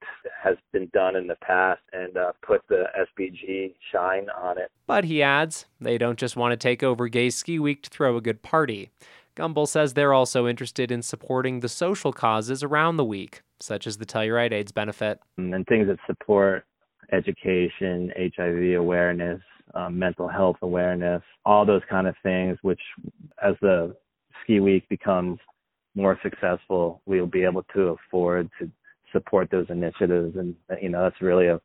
has 0.43 0.57
been 0.73 0.89
done 0.93 1.17
in 1.17 1.27
the 1.27 1.37
past 1.37 1.81
and 1.93 2.17
uh, 2.17 2.33
put 2.47 2.61
the 2.69 2.85
SBG 3.19 3.75
shine 3.93 4.27
on 4.31 4.59
it. 4.59 4.71
But 4.87 5.05
he 5.05 5.23
adds, 5.23 5.67
they 5.81 5.97
don't 5.97 6.19
just 6.19 6.37
want 6.37 6.53
to 6.53 6.57
take 6.57 6.83
over 6.83 7.09
Gay 7.09 7.31
Ski 7.31 7.59
Week 7.59 7.83
to 7.83 7.91
throw 7.91 8.17
a 8.17 8.21
good 8.21 8.43
party. 8.43 8.91
Gumble 9.37 9.67
says 9.67 9.93
they're 9.93 10.15
also 10.15 10.49
interested 10.49 10.91
in 10.91 11.03
supporting 11.03 11.61
the 11.61 11.69
social 11.69 12.13
causes 12.13 12.63
around 12.63 12.97
the 12.97 13.05
week, 13.05 13.43
such 13.61 13.87
as 13.87 13.99
the 13.99 14.07
Telluride 14.07 14.53
AIDS 14.53 14.73
benefit. 14.73 15.21
And 15.37 15.65
things 15.67 15.87
that 15.89 15.99
support 16.07 16.65
education, 17.13 18.11
HIV 18.17 18.79
awareness, 18.79 19.43
um, 19.75 19.99
mental 19.99 20.27
health 20.27 20.57
awareness, 20.63 21.23
all 21.45 21.67
those 21.67 21.83
kind 21.89 22.07
of 22.07 22.15
things, 22.23 22.59
which 22.63 22.81
as 23.43 23.55
the 23.61 23.95
ski 24.43 24.59
week 24.61 24.89
becomes 24.89 25.39
more 25.95 26.19
successful, 26.23 27.03
we'll 27.05 27.27
be 27.27 27.45
able 27.45 27.65
to 27.75 27.97
afford 28.09 28.49
to 28.59 28.71
support 29.13 29.51
those 29.51 29.67
initiatives. 29.69 30.37
And, 30.37 30.55
you 30.81 30.89
know, 30.89 31.03
that's 31.03 31.21
really 31.21 31.49
a, 31.49 31.61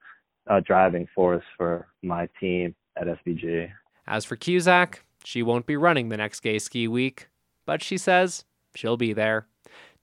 a 0.47 0.59
driving 0.59 1.07
force 1.15 1.43
for 1.57 1.87
my 2.01 2.27
team 2.37 2.75
at 2.97 3.07
SBG. 3.07 3.71
As 4.07 4.25
for 4.25 4.35
Cusack, 4.35 5.05
she 5.23 5.41
won't 5.41 5.65
be 5.65 5.77
running 5.77 6.09
the 6.09 6.17
next 6.17 6.41
gay 6.41 6.59
ski 6.59 6.87
week, 6.89 7.29
but 7.65 7.83
she 7.83 7.97
says 7.97 8.45
she'll 8.75 8.97
be 8.97 9.13
there. 9.13 9.47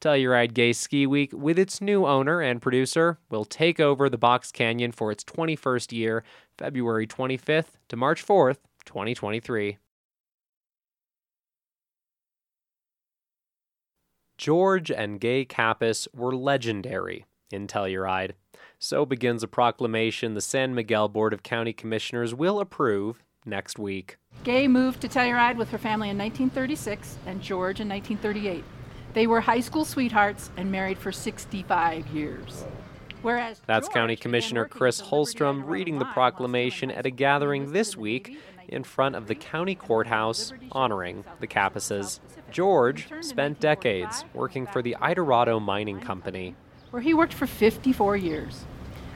Telluride 0.00 0.54
Gay 0.54 0.72
Ski 0.72 1.06
Week, 1.06 1.32
with 1.32 1.58
its 1.58 1.80
new 1.80 2.06
owner 2.06 2.40
and 2.40 2.62
producer, 2.62 3.18
will 3.30 3.44
take 3.44 3.80
over 3.80 4.08
the 4.08 4.18
Box 4.18 4.52
Canyon 4.52 4.92
for 4.92 5.10
its 5.10 5.24
21st 5.24 5.90
year, 5.92 6.24
February 6.56 7.06
25th 7.06 7.72
to 7.88 7.96
March 7.96 8.24
4th, 8.24 8.58
2023. 8.84 9.78
George 14.36 14.90
and 14.92 15.20
Gay 15.20 15.44
Kappas 15.44 16.06
were 16.14 16.34
legendary 16.34 17.24
in 17.50 17.66
Telluride. 17.66 18.32
So 18.78 19.04
begins 19.04 19.42
a 19.42 19.48
proclamation 19.48 20.34
the 20.34 20.40
San 20.40 20.76
Miguel 20.76 21.08
Board 21.08 21.32
of 21.32 21.42
County 21.42 21.72
Commissioners 21.72 22.32
will 22.32 22.60
approve 22.60 23.20
next 23.48 23.78
week. 23.78 24.16
Gay 24.44 24.68
moved 24.68 25.00
to 25.00 25.08
Telluride 25.08 25.56
with 25.56 25.70
her 25.70 25.78
family 25.78 26.10
in 26.10 26.18
1936 26.18 27.16
and 27.26 27.42
George 27.42 27.80
in 27.80 27.88
1938. 27.88 28.64
They 29.14 29.26
were 29.26 29.40
high 29.40 29.60
school 29.60 29.84
sweethearts 29.84 30.50
and 30.56 30.70
married 30.70 30.98
for 30.98 31.10
65 31.10 32.06
years. 32.08 32.64
Whereas 33.22 33.60
That's 33.66 33.88
George 33.88 33.94
County 33.94 34.16
Commissioner 34.16 34.64
Kris 34.66 35.00
Holstrom 35.02 35.64
reading 35.66 35.98
the 35.98 36.04
proclamation 36.04 36.90
at 36.90 37.04
a 37.06 37.10
gathering 37.10 37.72
this 37.72 37.96
week 37.96 38.38
in 38.68 38.84
front 38.84 39.16
of 39.16 39.26
the 39.26 39.34
county 39.34 39.74
courthouse 39.74 40.52
honoring 40.70 41.24
the 41.40 41.46
Kappases. 41.48 42.20
George 42.52 43.08
spent 43.20 43.58
decades 43.58 44.24
working 44.34 44.66
for 44.66 44.82
the 44.82 44.94
Idarado 45.00 45.60
Mining 45.60 45.98
Company. 46.00 46.54
where 46.90 47.02
he 47.02 47.12
worked 47.12 47.34
for 47.34 47.46
54 47.46 48.16
years. 48.16 48.64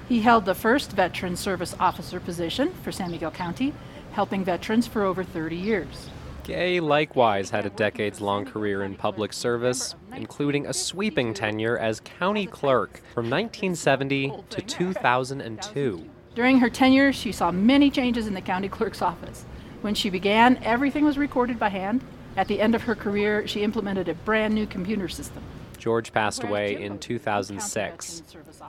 He 0.08 0.20
held 0.20 0.44
the 0.44 0.54
first 0.54 0.92
veteran 0.92 1.36
service 1.36 1.74
officer 1.80 2.20
position 2.20 2.72
for 2.82 2.92
San 2.92 3.10
Miguel 3.10 3.30
County, 3.30 3.72
helping 4.12 4.44
veterans 4.44 4.86
for 4.86 5.02
over 5.02 5.24
30 5.24 5.56
years. 5.56 6.10
Gay 6.44 6.80
likewise 6.80 7.50
had 7.50 7.66
a 7.66 7.70
decades 7.70 8.20
long 8.20 8.44
career 8.44 8.82
in 8.82 8.96
public 8.96 9.32
service, 9.32 9.94
including 10.14 10.66
a 10.66 10.72
sweeping 10.72 11.34
tenure 11.34 11.78
as 11.78 12.00
county 12.00 12.46
clerk 12.46 13.00
from 13.14 13.30
1970 13.30 14.32
to 14.50 14.60
2002. 14.60 16.08
During 16.34 16.58
her 16.58 16.70
tenure, 16.70 17.12
she 17.12 17.30
saw 17.30 17.52
many 17.52 17.90
changes 17.90 18.26
in 18.26 18.34
the 18.34 18.40
county 18.40 18.68
clerk's 18.68 19.02
office. 19.02 19.44
When 19.82 19.94
she 19.94 20.10
began, 20.10 20.58
everything 20.64 21.04
was 21.04 21.18
recorded 21.18 21.58
by 21.58 21.68
hand. 21.68 22.02
At 22.36 22.48
the 22.48 22.60
end 22.60 22.74
of 22.74 22.82
her 22.84 22.94
career, 22.94 23.46
she 23.46 23.62
implemented 23.62 24.08
a 24.08 24.14
brand 24.14 24.54
new 24.54 24.66
computer 24.66 25.08
system. 25.08 25.42
George 25.78 26.12
passed 26.12 26.42
away 26.42 26.82
in 26.82 26.98
2006. 26.98 28.22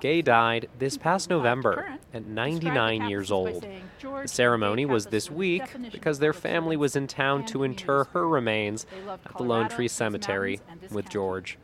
Gay 0.03 0.21
died 0.21 0.67
this 0.79 0.97
past 0.97 1.29
November 1.29 1.97
at 2.13 2.25
99 2.25 3.07
years 3.07 3.31
old. 3.31 3.65
The 4.01 4.27
ceremony 4.27 4.85
was 4.85 5.05
this 5.05 5.31
week 5.31 5.63
because 5.93 6.19
their 6.19 6.33
family 6.33 6.75
was 6.75 6.97
in 6.97 7.07
town 7.07 7.45
to 7.45 7.63
inter 7.63 8.03
her 8.11 8.27
remains 8.27 8.85
at 9.07 9.37
the 9.37 9.43
Lone 9.43 9.69
Tree 9.69 9.87
Cemetery 9.87 10.59
with 10.91 11.07
George. 11.07 11.57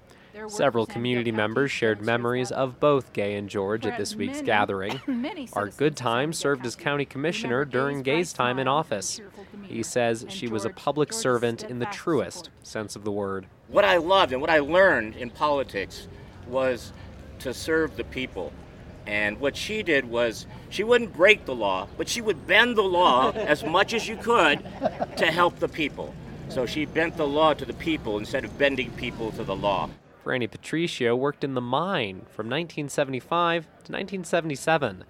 Several 0.48 0.86
community 0.86 1.34
members 1.34 1.70
shared 1.70 2.02
memories 2.02 2.50
of 2.50 2.80
both 2.80 3.12
Gay 3.12 3.36
and 3.36 3.50
George 3.50 3.86
at 3.86 3.98
this 3.98 4.16
week's 4.16 4.42
gathering. 4.42 5.02
Art 5.52 5.76
Goodtime 5.76 6.34
served 6.34 6.66
as 6.66 6.78
county 6.78 7.04
commissioner 7.04 7.66
during 7.66 8.04
Gay's 8.04 8.32
time 8.32 8.58
in 8.58 8.70
office. 8.70 9.20
He 9.64 9.84
says 9.84 10.26
she 10.30 10.48
was 10.48 10.64
a 10.64 10.70
public 10.70 11.12
servant 11.12 11.64
in 11.64 11.80
the 11.80 11.88
truest 11.88 12.52
sense 12.64 12.96
of 12.96 13.04
the 13.04 13.12
word. 13.12 13.48
What 13.68 13.84
I 13.84 13.98
loved 13.98 14.32
and 14.32 14.40
what 14.40 14.50
I 14.50 14.60
learned 14.60 15.18
in 15.18 15.30
politics 15.30 16.08
was 16.48 16.94
to 17.40 17.54
serve 17.54 17.96
the 17.96 18.04
people. 18.04 18.52
And 19.06 19.40
what 19.40 19.58
she 19.58 19.82
did 19.82 20.06
was 20.06 20.46
she 20.70 20.84
wouldn't 20.84 21.14
break 21.14 21.46
the 21.46 21.56
law, 21.56 21.88
but 21.98 22.08
she 22.08 22.22
would 22.22 22.46
bend 22.46 22.78
the 22.78 22.84
law 22.84 23.32
as 23.36 23.64
much 23.64 23.94
as 23.94 24.08
you 24.08 24.18
could 24.18 24.60
to 25.18 25.26
help 25.26 25.60
the 25.60 25.68
people. 25.68 26.14
So 26.50 26.66
she 26.66 26.86
bent 26.86 27.18
the 27.18 27.28
law 27.28 27.54
to 27.54 27.66
the 27.66 27.74
people 27.74 28.18
instead 28.18 28.46
of 28.46 28.58
bending 28.58 28.92
people 28.92 29.32
to 29.32 29.44
the 29.44 29.56
law. 29.56 29.90
Franny 30.24 30.50
Patricio 30.50 31.16
worked 31.16 31.44
in 31.44 31.54
the 31.54 31.62
mine 31.62 32.18
from 32.30 32.48
1975 32.48 33.64
to 33.64 33.70
1977. 33.70 35.04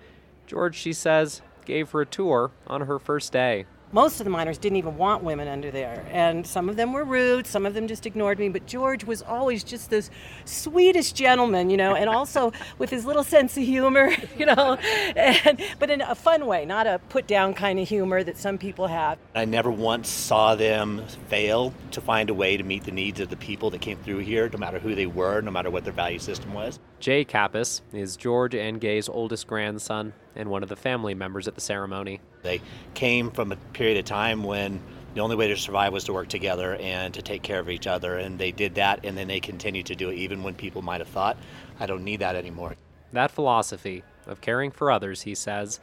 George, 0.48 0.76
she 0.76 0.94
says, 0.94 1.42
gave 1.66 1.92
her 1.92 2.02
a 2.02 2.06
tour 2.06 2.52
on 2.68 2.82
her 2.82 3.00
first 3.00 3.32
day. 3.32 3.66
Most 3.92 4.20
of 4.20 4.24
the 4.24 4.30
miners 4.30 4.60
didn't 4.60 4.78
even 4.78 4.98
want 4.98 5.24
women 5.24 5.48
under 5.48 5.72
there, 5.72 6.06
and 6.12 6.46
some 6.46 6.70
of 6.70 6.76
them 6.76 6.94
were 6.94 7.04
rude, 7.04 7.48
some 7.48 7.66
of 7.66 7.74
them 7.74 7.88
just 7.88 8.06
ignored 8.06 8.38
me. 8.38 8.48
But 8.48 8.68
George 8.68 9.04
was 9.04 9.24
always 9.24 9.64
just 9.64 9.90
this 9.90 10.12
sweetest 10.46 11.16
gentleman, 11.16 11.72
you 11.72 11.78
know, 11.78 11.96
and 11.96 12.08
also 12.08 12.54
with 12.78 12.92
his 12.92 13.04
little 13.04 13.24
sense 13.24 13.58
of 13.58 13.64
humor, 13.64 14.12
you 14.38 14.46
know, 14.46 14.76
and, 14.76 15.60
but 15.80 15.90
in 15.90 16.02
a 16.02 16.14
fun 16.14 16.46
way, 16.46 16.66
not 16.66 16.86
a 16.86 17.00
put 17.10 17.26
down 17.26 17.56
kind 17.56 17.80
of 17.80 17.90
humor 17.90 18.24
that 18.24 18.38
some 18.38 18.60
people 18.60 18.86
have. 18.86 19.18
I 19.34 19.46
never 19.46 19.72
once 19.72 20.08
saw 20.08 20.54
them 20.54 21.04
fail 21.28 21.74
to 21.90 22.00
find 22.00 22.30
a 22.30 22.34
way 22.36 22.58
to 22.58 22.64
meet 22.64 22.84
the 22.84 22.92
needs 22.92 23.20
of 23.20 23.32
the 23.32 23.38
people 23.38 23.72
that 23.72 23.82
came 23.82 23.98
through 23.98 24.20
here, 24.20 24.48
no 24.50 24.60
matter 24.60 24.78
who 24.78 24.94
they 24.94 25.08
were, 25.08 25.42
no 25.42 25.50
matter 25.50 25.72
what 25.72 25.84
their 25.84 25.94
value 25.94 26.20
system 26.20 26.54
was. 26.54 26.80
Jay 27.00 27.24
Kappas 27.24 27.80
is 27.94 28.18
George 28.18 28.54
and 28.54 28.82
Gay's 28.82 29.08
oldest 29.08 29.48
grandson 29.48 30.12
and 30.36 30.50
one 30.50 30.64
of 30.64 30.70
the 30.70 30.76
family 30.76 31.14
members 31.14 31.48
at 31.48 31.56
the 31.56 31.62
ceremony. 31.62 32.20
They 32.42 32.62
came 32.94 33.32
from 33.32 33.54
a 33.54 33.56
period 33.56 33.98
of 33.98 34.06
time 34.06 34.44
when 34.44 34.82
the 35.14 35.22
only 35.22 35.38
way 35.38 35.48
to 35.48 35.56
survive 35.56 35.94
was 35.94 36.04
to 36.06 36.14
work 36.14 36.28
together 36.28 36.76
and 36.76 37.14
to 37.14 37.22
take 37.22 37.42
care 37.42 37.60
of 37.60 37.70
each 37.70 37.88
other, 37.88 38.18
and 38.18 38.38
they 38.38 38.52
did 38.52 38.76
that, 38.76 39.00
and 39.06 39.18
then 39.18 39.28
they 39.28 39.40
continued 39.40 39.86
to 39.88 39.96
do 39.96 40.10
it 40.10 40.16
even 40.16 40.44
when 40.44 40.56
people 40.56 40.82
might 40.82 41.00
have 41.00 41.08
thought, 41.08 41.38
I 41.80 41.86
don't 41.86 42.04
need 42.04 42.20
that 42.20 42.36
anymore. 42.36 42.76
That 43.14 43.32
philosophy 43.32 44.04
of 44.28 44.42
caring 44.42 44.70
for 44.70 44.92
others, 44.92 45.22
he 45.22 45.36
says, 45.36 45.80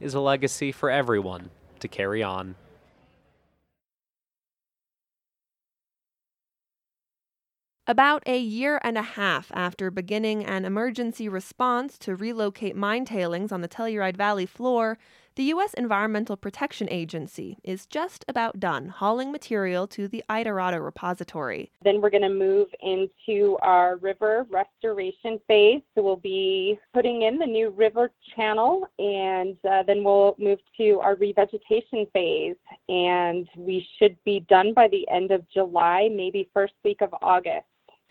is 0.00 0.14
a 0.14 0.20
legacy 0.20 0.70
for 0.70 0.88
everyone 0.88 1.50
to 1.80 1.88
carry 1.88 2.22
on. 2.22 2.54
About 7.90 8.22
a 8.24 8.38
year 8.38 8.78
and 8.84 8.96
a 8.96 9.02
half 9.02 9.50
after 9.52 9.90
beginning 9.90 10.44
an 10.44 10.64
emergency 10.64 11.28
response 11.28 11.98
to 11.98 12.14
relocate 12.14 12.76
mine 12.76 13.04
tailings 13.04 13.50
on 13.50 13.62
the 13.62 13.68
Telluride 13.68 14.16
Valley 14.16 14.46
floor, 14.46 14.96
the 15.34 15.42
U.S. 15.44 15.74
Environmental 15.74 16.36
Protection 16.36 16.86
Agency 16.88 17.58
is 17.64 17.86
just 17.86 18.24
about 18.28 18.60
done 18.60 18.90
hauling 18.90 19.32
material 19.32 19.88
to 19.88 20.06
the 20.06 20.22
Idarado 20.30 20.84
repository. 20.84 21.72
Then 21.82 22.00
we're 22.00 22.10
going 22.10 22.22
to 22.22 22.28
move 22.28 22.68
into 22.80 23.56
our 23.62 23.96
river 23.96 24.46
restoration 24.50 25.40
phase. 25.48 25.82
So 25.96 26.02
we'll 26.02 26.14
be 26.14 26.78
putting 26.94 27.22
in 27.22 27.38
the 27.38 27.46
new 27.46 27.70
river 27.70 28.12
channel 28.36 28.86
and 29.00 29.56
uh, 29.68 29.82
then 29.84 30.04
we'll 30.04 30.36
move 30.38 30.60
to 30.76 31.00
our 31.00 31.16
revegetation 31.16 32.08
phase. 32.12 32.56
And 32.88 33.48
we 33.56 33.84
should 33.98 34.16
be 34.24 34.46
done 34.48 34.74
by 34.74 34.86
the 34.86 35.08
end 35.08 35.32
of 35.32 35.42
July, 35.50 36.08
maybe 36.12 36.48
first 36.54 36.74
week 36.84 37.00
of 37.00 37.12
August. 37.22 37.66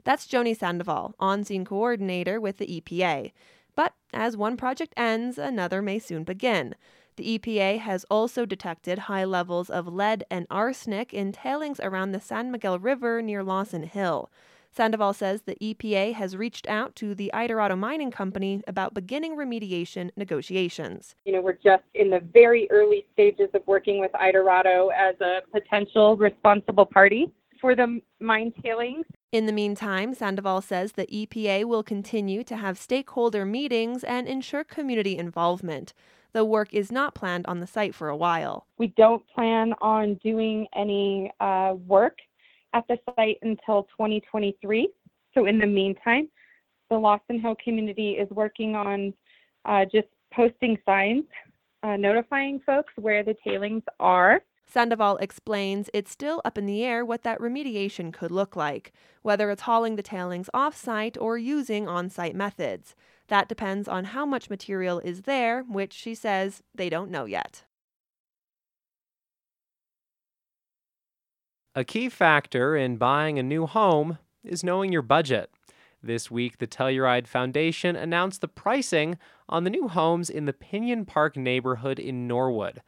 That's 0.09 0.25
Joni 0.25 0.57
Sandoval, 0.57 1.13
on 1.19 1.43
scene 1.43 1.63
coordinator 1.63 2.41
with 2.41 2.57
the 2.57 2.81
EPA. 2.81 3.31
But 3.75 3.93
as 4.11 4.35
one 4.35 4.57
project 4.57 4.95
ends, 4.97 5.37
another 5.37 5.83
may 5.83 5.99
soon 5.99 6.23
begin. 6.23 6.73
The 7.15 7.37
EPA 7.37 7.77
has 7.81 8.07
also 8.09 8.43
detected 8.43 8.97
high 8.97 9.23
levels 9.23 9.69
of 9.69 9.87
lead 9.87 10.23
and 10.31 10.47
arsenic 10.49 11.13
in 11.13 11.31
tailings 11.31 11.79
around 11.79 12.11
the 12.11 12.19
San 12.19 12.49
Miguel 12.49 12.79
River 12.79 13.21
near 13.21 13.43
Lawson 13.43 13.83
Hill. 13.83 14.31
Sandoval 14.71 15.13
says 15.13 15.43
the 15.43 15.57
EPA 15.57 16.13
has 16.13 16.35
reached 16.35 16.67
out 16.67 16.95
to 16.95 17.13
the 17.13 17.29
Idarado 17.31 17.77
Mining 17.77 18.09
Company 18.09 18.63
about 18.67 18.95
beginning 18.95 19.37
remediation 19.37 20.09
negotiations. 20.17 21.13
You 21.25 21.33
know, 21.33 21.41
we're 21.41 21.53
just 21.53 21.83
in 21.93 22.09
the 22.09 22.21
very 22.33 22.67
early 22.71 23.05
stages 23.13 23.49
of 23.53 23.61
working 23.67 23.99
with 23.99 24.11
Idarado 24.13 24.89
as 24.91 25.21
a 25.21 25.41
potential 25.51 26.17
responsible 26.17 26.87
party 26.87 27.31
for 27.59 27.75
the 27.75 28.01
mine 28.19 28.53
tailings. 28.63 29.05
In 29.31 29.45
the 29.45 29.51
meantime, 29.51 30.13
Sandoval 30.13 30.61
says 30.61 30.93
the 30.93 31.05
EPA 31.07 31.65
will 31.65 31.83
continue 31.83 32.43
to 32.43 32.55
have 32.55 32.77
stakeholder 32.77 33.45
meetings 33.45 34.03
and 34.03 34.27
ensure 34.27 34.63
community 34.63 35.17
involvement. 35.17 35.93
The 36.31 36.45
work 36.45 36.73
is 36.73 36.91
not 36.91 37.15
planned 37.15 37.45
on 37.47 37.59
the 37.59 37.67
site 37.67 37.95
for 37.95 38.09
a 38.09 38.17
while. 38.17 38.67
We 38.77 38.87
don't 38.87 39.23
plan 39.33 39.73
on 39.81 40.15
doing 40.15 40.67
any 40.75 41.31
uh, 41.39 41.75
work 41.87 42.17
at 42.73 42.85
the 42.87 42.97
site 43.15 43.37
until 43.41 43.83
2023. 43.83 44.89
So, 45.33 45.45
in 45.45 45.57
the 45.57 45.65
meantime, 45.65 46.29
the 46.89 46.97
Lawson 46.97 47.39
Hill 47.39 47.55
community 47.63 48.11
is 48.11 48.29
working 48.29 48.75
on 48.75 49.13
uh, 49.65 49.85
just 49.85 50.07
posting 50.33 50.77
signs, 50.85 51.23
uh, 51.83 51.95
notifying 51.95 52.59
folks 52.65 52.93
where 52.95 53.23
the 53.23 53.35
tailings 53.43 53.83
are. 53.99 54.41
Sandoval 54.71 55.17
explains 55.17 55.89
it's 55.95 56.11
still 56.11 56.41
up 56.45 56.55
in 56.55 56.67
the 56.67 56.83
air 56.83 57.03
what 57.03 57.23
that 57.23 57.39
remediation 57.39 58.13
could 58.13 58.29
look 58.29 58.55
like, 58.55 58.93
whether 59.23 59.49
it's 59.49 59.63
hauling 59.63 59.95
the 59.95 60.03
tailings 60.03 60.47
off 60.53 60.75
site 60.75 61.17
or 61.17 61.39
using 61.39 61.88
on 61.88 62.07
site 62.07 62.35
methods. 62.35 62.95
That 63.29 63.49
depends 63.49 63.88
on 63.88 64.05
how 64.05 64.27
much 64.27 64.49
material 64.49 64.99
is 64.99 65.23
there, 65.23 65.63
which 65.63 65.93
she 65.93 66.13
says 66.13 66.61
they 66.75 66.88
don't 66.88 67.09
know 67.09 67.25
yet. 67.25 67.63
A 71.73 71.83
key 71.83 72.07
factor 72.07 72.75
in 72.75 72.97
buying 72.97 73.39
a 73.39 73.43
new 73.43 73.65
home 73.65 74.19
is 74.43 74.63
knowing 74.63 74.91
your 74.91 75.01
budget. 75.01 75.49
This 76.01 76.29
week, 76.29 76.59
the 76.59 76.67
Telluride 76.67 77.27
Foundation 77.27 77.95
announced 77.95 78.41
the 78.41 78.47
pricing 78.47 79.17
on 79.47 79.63
the 79.63 79.69
new 79.69 79.88
homes 79.88 80.29
in 80.29 80.45
the 80.45 80.53
Pinion 80.53 81.05
Park 81.05 81.35
neighborhood 81.35 81.97
in 81.99 82.27
Norwood. 82.27 82.81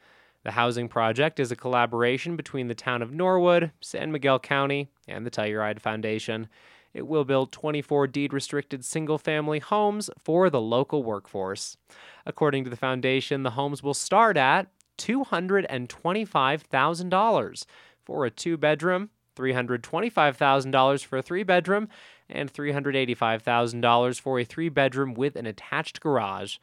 The 0.43 0.51
housing 0.51 0.87
project 0.87 1.39
is 1.39 1.51
a 1.51 1.55
collaboration 1.55 2.35
between 2.35 2.67
the 2.67 2.73
town 2.73 3.03
of 3.03 3.13
Norwood, 3.13 3.71
San 3.79 4.11
Miguel 4.11 4.39
County, 4.39 4.89
and 5.07 5.23
the 5.25 5.31
Telluride 5.31 5.79
Foundation. 5.79 6.47
It 6.93 7.07
will 7.07 7.23
build 7.23 7.51
24 7.51 8.07
deed 8.07 8.33
restricted 8.33 8.83
single 8.83 9.19
family 9.19 9.59
homes 9.59 10.09
for 10.17 10.49
the 10.49 10.59
local 10.59 11.03
workforce. 11.03 11.77
According 12.25 12.63
to 12.63 12.71
the 12.71 12.75
foundation, 12.75 13.43
the 13.43 13.51
homes 13.51 13.83
will 13.83 13.93
start 13.93 14.35
at 14.35 14.67
$225,000 14.97 17.65
for 18.03 18.25
a 18.25 18.31
two 18.31 18.57
bedroom, 18.57 19.11
$325,000 19.37 21.05
for 21.05 21.17
a 21.17 21.21
three 21.21 21.43
bedroom, 21.43 21.87
and 22.29 22.51
$385,000 22.51 24.19
for 24.19 24.39
a 24.39 24.43
three 24.43 24.69
bedroom 24.69 25.13
with 25.13 25.35
an 25.35 25.45
attached 25.45 26.01
garage. 26.01 26.57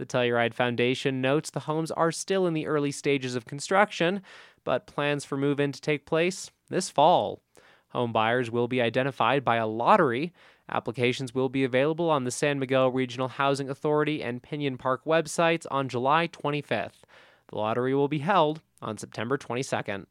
The 0.00 0.06
Telluride 0.06 0.54
Foundation 0.54 1.20
notes 1.20 1.50
the 1.50 1.60
homes 1.60 1.90
are 1.90 2.10
still 2.10 2.46
in 2.46 2.54
the 2.54 2.66
early 2.66 2.90
stages 2.90 3.34
of 3.34 3.44
construction, 3.44 4.22
but 4.64 4.86
plans 4.86 5.26
for 5.26 5.36
move 5.36 5.60
in 5.60 5.72
to 5.72 5.80
take 5.80 6.06
place 6.06 6.50
this 6.70 6.88
fall. 6.88 7.42
Home 7.90 8.10
buyers 8.10 8.50
will 8.50 8.66
be 8.66 8.80
identified 8.80 9.44
by 9.44 9.56
a 9.56 9.66
lottery. 9.66 10.32
Applications 10.70 11.34
will 11.34 11.50
be 11.50 11.64
available 11.64 12.08
on 12.08 12.24
the 12.24 12.30
San 12.30 12.58
Miguel 12.58 12.90
Regional 12.90 13.28
Housing 13.28 13.68
Authority 13.68 14.22
and 14.22 14.42
Pinion 14.42 14.78
Park 14.78 15.04
websites 15.04 15.66
on 15.70 15.90
July 15.90 16.28
25th. 16.28 17.02
The 17.48 17.58
lottery 17.58 17.94
will 17.94 18.08
be 18.08 18.20
held 18.20 18.62
on 18.80 18.96
September 18.96 19.36
22nd. 19.36 20.06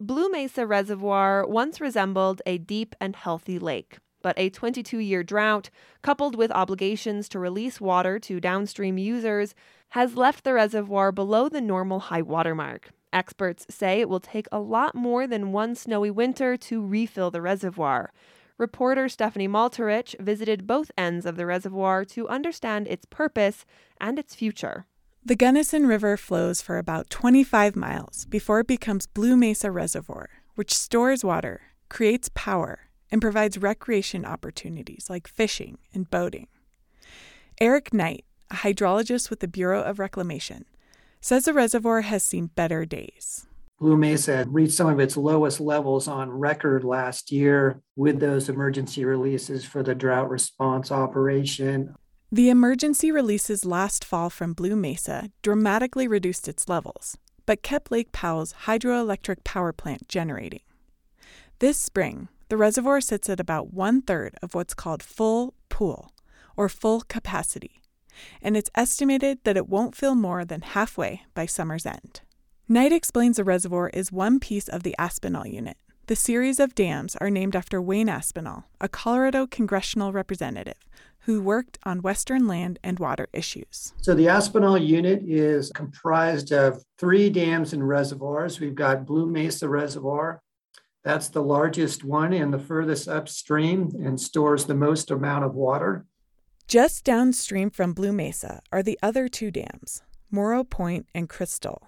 Blue 0.00 0.28
Mesa 0.30 0.66
Reservoir 0.66 1.46
once 1.46 1.80
resembled 1.80 2.42
a 2.44 2.58
deep 2.58 2.96
and 3.00 3.14
healthy 3.14 3.60
lake 3.60 3.98
but 4.22 4.38
a 4.38 4.50
22 4.50 4.98
year 4.98 5.22
drought, 5.22 5.70
coupled 6.02 6.36
with 6.36 6.50
obligations 6.52 7.28
to 7.30 7.38
release 7.38 7.80
water 7.80 8.18
to 8.20 8.40
downstream 8.40 8.98
users, 8.98 9.54
has 9.90 10.16
left 10.16 10.44
the 10.44 10.54
reservoir 10.54 11.12
below 11.12 11.48
the 11.48 11.60
normal 11.60 12.00
high 12.00 12.22
water 12.22 12.54
mark. 12.54 12.90
Experts 13.12 13.66
say 13.68 14.00
it 14.00 14.08
will 14.08 14.20
take 14.20 14.46
a 14.50 14.58
lot 14.58 14.94
more 14.94 15.26
than 15.26 15.52
one 15.52 15.74
snowy 15.74 16.10
winter 16.10 16.56
to 16.56 16.84
refill 16.84 17.30
the 17.30 17.42
reservoir. 17.42 18.10
Reporter 18.56 19.08
Stephanie 19.08 19.48
Maltarich 19.48 20.18
visited 20.18 20.66
both 20.66 20.90
ends 20.96 21.26
of 21.26 21.36
the 21.36 21.46
reservoir 21.46 22.04
to 22.06 22.28
understand 22.28 22.86
its 22.86 23.04
purpose 23.04 23.64
and 24.00 24.18
its 24.18 24.34
future. 24.34 24.86
The 25.24 25.36
Gunnison 25.36 25.86
River 25.86 26.16
flows 26.16 26.60
for 26.60 26.78
about 26.78 27.10
25 27.10 27.76
miles 27.76 28.24
before 28.26 28.60
it 28.60 28.66
becomes 28.66 29.06
Blue 29.06 29.36
Mesa 29.36 29.70
Reservoir, 29.70 30.28
which 30.54 30.74
stores 30.74 31.22
water, 31.22 31.60
creates 31.88 32.30
power, 32.34 32.88
and 33.12 33.20
provides 33.20 33.58
recreation 33.58 34.24
opportunities 34.24 35.06
like 35.08 35.28
fishing 35.28 35.78
and 35.94 36.10
boating. 36.10 36.48
Eric 37.60 37.92
Knight, 37.92 38.24
a 38.50 38.56
hydrologist 38.56 39.30
with 39.30 39.40
the 39.40 39.46
Bureau 39.46 39.82
of 39.82 39.98
Reclamation, 39.98 40.64
says 41.20 41.44
the 41.44 41.52
reservoir 41.52 42.00
has 42.00 42.24
seen 42.24 42.46
better 42.46 42.84
days. 42.84 43.46
Blue 43.78 43.96
Mesa 43.96 44.46
reached 44.48 44.74
some 44.74 44.88
of 44.88 44.98
its 44.98 45.16
lowest 45.16 45.60
levels 45.60 46.08
on 46.08 46.30
record 46.30 46.84
last 46.84 47.30
year 47.30 47.82
with 47.96 48.18
those 48.20 48.48
emergency 48.48 49.04
releases 49.04 49.64
for 49.64 49.82
the 49.82 49.94
drought 49.94 50.30
response 50.30 50.90
operation. 50.90 51.94
The 52.30 52.48
emergency 52.48 53.10
releases 53.10 53.64
last 53.64 54.04
fall 54.04 54.30
from 54.30 54.54
Blue 54.54 54.76
Mesa 54.76 55.30
dramatically 55.42 56.08
reduced 56.08 56.48
its 56.48 56.68
levels, 56.68 57.18
but 57.44 57.62
kept 57.62 57.90
Lake 57.90 58.12
Powell's 58.12 58.54
hydroelectric 58.64 59.44
power 59.44 59.72
plant 59.72 60.08
generating. 60.08 60.62
This 61.58 61.76
spring, 61.76 62.28
the 62.52 62.58
reservoir 62.58 63.00
sits 63.00 63.30
at 63.30 63.40
about 63.40 63.72
one 63.72 64.02
third 64.02 64.36
of 64.42 64.54
what's 64.54 64.74
called 64.74 65.02
full 65.02 65.54
pool, 65.70 66.12
or 66.54 66.68
full 66.68 67.00
capacity, 67.00 67.80
and 68.42 68.58
it's 68.58 68.68
estimated 68.74 69.38
that 69.44 69.56
it 69.56 69.70
won't 69.70 69.96
fill 69.96 70.14
more 70.14 70.44
than 70.44 70.60
halfway 70.60 71.22
by 71.32 71.46
summer's 71.46 71.86
end. 71.86 72.20
Knight 72.68 72.92
explains 72.92 73.38
the 73.38 73.42
reservoir 73.42 73.88
is 73.94 74.12
one 74.12 74.38
piece 74.38 74.68
of 74.68 74.82
the 74.82 74.94
Aspinall 74.98 75.46
unit. 75.46 75.78
The 76.08 76.14
series 76.14 76.60
of 76.60 76.74
dams 76.74 77.16
are 77.22 77.30
named 77.30 77.56
after 77.56 77.80
Wayne 77.80 78.10
Aspinall, 78.10 78.64
a 78.82 78.86
Colorado 78.86 79.46
congressional 79.46 80.12
representative 80.12 80.86
who 81.20 81.40
worked 81.40 81.78
on 81.84 82.02
Western 82.02 82.46
land 82.46 82.78
and 82.84 82.98
water 82.98 83.28
issues. 83.32 83.94
So, 84.02 84.12
the 84.12 84.28
Aspinall 84.28 84.76
unit 84.76 85.22
is 85.24 85.70
comprised 85.70 86.52
of 86.52 86.84
three 86.98 87.30
dams 87.30 87.72
and 87.72 87.88
reservoirs. 87.88 88.60
We've 88.60 88.74
got 88.74 89.06
Blue 89.06 89.24
Mesa 89.24 89.70
Reservoir, 89.70 90.42
that's 91.02 91.28
the 91.28 91.42
largest 91.42 92.04
one 92.04 92.32
and 92.32 92.52
the 92.52 92.58
furthest 92.58 93.08
upstream 93.08 93.90
and 94.04 94.20
stores 94.20 94.66
the 94.66 94.74
most 94.74 95.10
amount 95.10 95.44
of 95.44 95.54
water. 95.54 96.06
Just 96.68 97.04
downstream 97.04 97.70
from 97.70 97.92
Blue 97.92 98.12
Mesa 98.12 98.62
are 98.70 98.82
the 98.82 98.98
other 99.02 99.28
two 99.28 99.50
dams, 99.50 100.02
Morrow 100.30 100.62
Point 100.62 101.08
and 101.14 101.28
Crystal. 101.28 101.82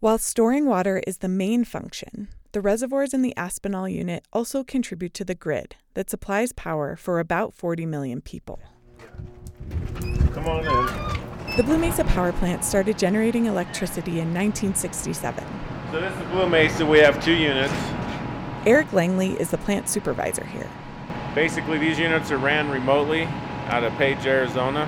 While 0.00 0.18
storing 0.18 0.66
water 0.66 1.02
is 1.06 1.18
the 1.18 1.28
main 1.28 1.64
function, 1.64 2.28
the 2.52 2.60
reservoirs 2.60 3.14
in 3.14 3.22
the 3.22 3.36
Aspinall 3.36 3.88
unit 3.88 4.26
also 4.32 4.64
contribute 4.64 5.14
to 5.14 5.24
the 5.24 5.34
grid 5.34 5.76
that 5.94 6.10
supplies 6.10 6.52
power 6.52 6.96
for 6.96 7.20
about 7.20 7.54
40 7.54 7.86
million 7.86 8.20
people. 8.20 8.58
Come 10.32 10.48
on 10.48 10.66
in. 10.66 11.56
The 11.56 11.62
Blue 11.62 11.78
Mesa 11.78 12.04
power 12.04 12.32
plant 12.32 12.64
started 12.64 12.98
generating 12.98 13.46
electricity 13.46 14.20
in 14.20 14.34
1967. 14.34 15.44
So 15.90 16.00
this 16.00 16.12
is 16.12 16.22
Blue 16.30 16.48
Mesa. 16.48 16.84
We 16.84 16.98
have 16.98 17.22
two 17.24 17.32
units. 17.32 17.72
Eric 18.68 18.92
Langley 18.92 19.32
is 19.40 19.50
the 19.50 19.56
plant 19.56 19.88
supervisor 19.88 20.44
here. 20.44 20.68
Basically, 21.34 21.78
these 21.78 21.98
units 21.98 22.30
are 22.30 22.36
ran 22.36 22.68
remotely 22.68 23.22
out 23.68 23.82
of 23.82 23.94
Page, 23.94 24.26
Arizona, 24.26 24.86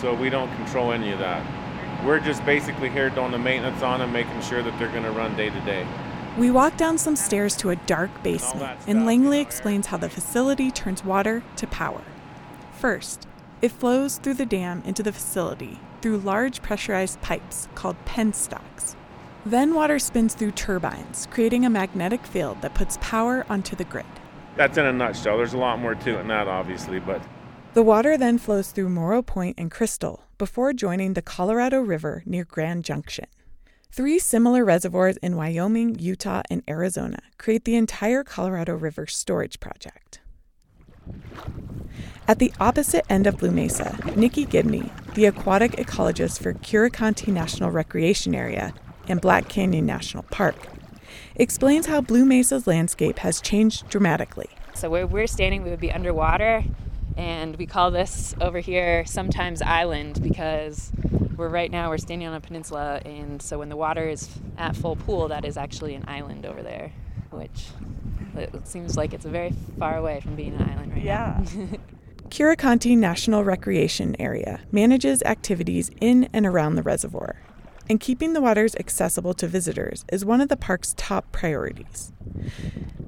so 0.00 0.14
we 0.14 0.30
don't 0.30 0.54
control 0.54 0.92
any 0.92 1.10
of 1.10 1.18
that. 1.18 1.44
We're 2.06 2.20
just 2.20 2.46
basically 2.46 2.88
here 2.88 3.10
doing 3.10 3.32
the 3.32 3.38
maintenance 3.38 3.82
on 3.82 3.98
them, 3.98 4.12
making 4.12 4.40
sure 4.42 4.62
that 4.62 4.78
they're 4.78 4.92
going 4.92 5.02
to 5.02 5.10
run 5.10 5.36
day 5.36 5.50
to 5.50 5.60
day. 5.62 5.84
We 6.38 6.52
walk 6.52 6.76
down 6.76 6.98
some 6.98 7.16
stairs 7.16 7.56
to 7.56 7.70
a 7.70 7.76
dark 7.76 8.22
basement, 8.22 8.78
and 8.86 9.04
Langley 9.04 9.40
explains 9.40 9.88
how 9.88 9.96
the 9.96 10.08
facility 10.08 10.70
turns 10.70 11.04
water 11.04 11.42
to 11.56 11.66
power. 11.66 12.04
First, 12.78 13.26
it 13.60 13.72
flows 13.72 14.18
through 14.18 14.34
the 14.34 14.46
dam 14.46 14.84
into 14.86 15.02
the 15.02 15.12
facility 15.12 15.80
through 16.00 16.18
large 16.18 16.62
pressurized 16.62 17.20
pipes 17.22 17.66
called 17.74 17.96
penstocks. 18.04 18.94
Then 19.46 19.74
water 19.74 19.98
spins 19.98 20.34
through 20.34 20.50
turbines, 20.50 21.26
creating 21.30 21.64
a 21.64 21.70
magnetic 21.70 22.26
field 22.26 22.60
that 22.60 22.74
puts 22.74 22.98
power 23.00 23.46
onto 23.48 23.74
the 23.74 23.84
grid. 23.84 24.04
That's 24.56 24.76
in 24.76 24.84
a 24.84 24.92
nutshell. 24.92 25.38
There's 25.38 25.54
a 25.54 25.58
lot 25.58 25.78
more 25.78 25.94
to 25.94 26.10
it 26.10 26.16
than 26.18 26.28
that, 26.28 26.46
obviously, 26.46 27.00
but. 27.00 27.22
The 27.72 27.82
water 27.82 28.18
then 28.18 28.36
flows 28.36 28.70
through 28.70 28.90
Morrow 28.90 29.22
Point 29.22 29.56
and 29.58 29.70
Crystal 29.70 30.24
before 30.36 30.72
joining 30.72 31.14
the 31.14 31.22
Colorado 31.22 31.80
River 31.80 32.22
near 32.26 32.44
Grand 32.44 32.84
Junction. 32.84 33.26
Three 33.90 34.18
similar 34.18 34.64
reservoirs 34.64 35.16
in 35.18 35.36
Wyoming, 35.36 35.98
Utah, 35.98 36.42
and 36.50 36.62
Arizona 36.68 37.18
create 37.38 37.64
the 37.64 37.76
entire 37.76 38.22
Colorado 38.22 38.74
River 38.74 39.06
Storage 39.06 39.58
Project. 39.58 40.20
At 42.28 42.38
the 42.38 42.52
opposite 42.60 43.04
end 43.10 43.26
of 43.26 43.38
Blue 43.38 43.50
Mesa, 43.50 43.98
Nikki 44.14 44.44
Gibney, 44.44 44.92
the 45.14 45.24
aquatic 45.24 45.72
ecologist 45.72 46.40
for 46.40 46.52
Curecanti 46.52 47.32
National 47.32 47.70
Recreation 47.70 48.34
Area 48.34 48.74
and 49.10 49.20
Black 49.20 49.48
Canyon 49.48 49.84
National 49.84 50.22
Park, 50.24 50.56
explains 51.34 51.86
how 51.86 52.00
Blue 52.00 52.24
Mesa's 52.24 52.66
landscape 52.66 53.18
has 53.18 53.40
changed 53.40 53.88
dramatically. 53.88 54.48
So, 54.74 54.88
where 54.88 55.06
we're 55.06 55.26
standing, 55.26 55.62
we 55.62 55.70
would 55.70 55.80
be 55.80 55.92
underwater, 55.92 56.64
and 57.16 57.56
we 57.56 57.66
call 57.66 57.90
this 57.90 58.34
over 58.40 58.60
here 58.60 59.04
sometimes 59.04 59.60
island 59.60 60.22
because 60.22 60.92
we're 61.36 61.48
right 61.48 61.70
now 61.70 61.90
we're 61.90 61.98
standing 61.98 62.28
on 62.28 62.34
a 62.34 62.40
peninsula, 62.40 63.00
and 63.04 63.42
so 63.42 63.58
when 63.58 63.68
the 63.68 63.76
water 63.76 64.08
is 64.08 64.28
at 64.56 64.76
full 64.76 64.96
pool, 64.96 65.28
that 65.28 65.44
is 65.44 65.56
actually 65.56 65.94
an 65.94 66.04
island 66.06 66.46
over 66.46 66.62
there, 66.62 66.92
which 67.30 67.66
it 68.36 68.66
seems 68.68 68.96
like 68.96 69.12
it's 69.12 69.24
very 69.24 69.52
far 69.78 69.96
away 69.96 70.20
from 70.20 70.36
being 70.36 70.54
an 70.54 70.70
island 70.70 70.92
right 70.92 71.02
yeah. 71.02 71.44
now. 71.56 71.78
Curecanti 72.28 72.96
National 72.96 73.42
Recreation 73.42 74.14
Area 74.20 74.60
manages 74.70 75.20
activities 75.24 75.90
in 76.00 76.28
and 76.32 76.46
around 76.46 76.76
the 76.76 76.82
reservoir, 76.82 77.36
and 77.90 77.98
keeping 77.98 78.34
the 78.34 78.40
waters 78.40 78.76
accessible 78.76 79.34
to 79.34 79.48
visitors 79.48 80.04
is 80.12 80.24
one 80.24 80.40
of 80.40 80.48
the 80.48 80.56
park's 80.56 80.94
top 80.96 81.32
priorities. 81.32 82.12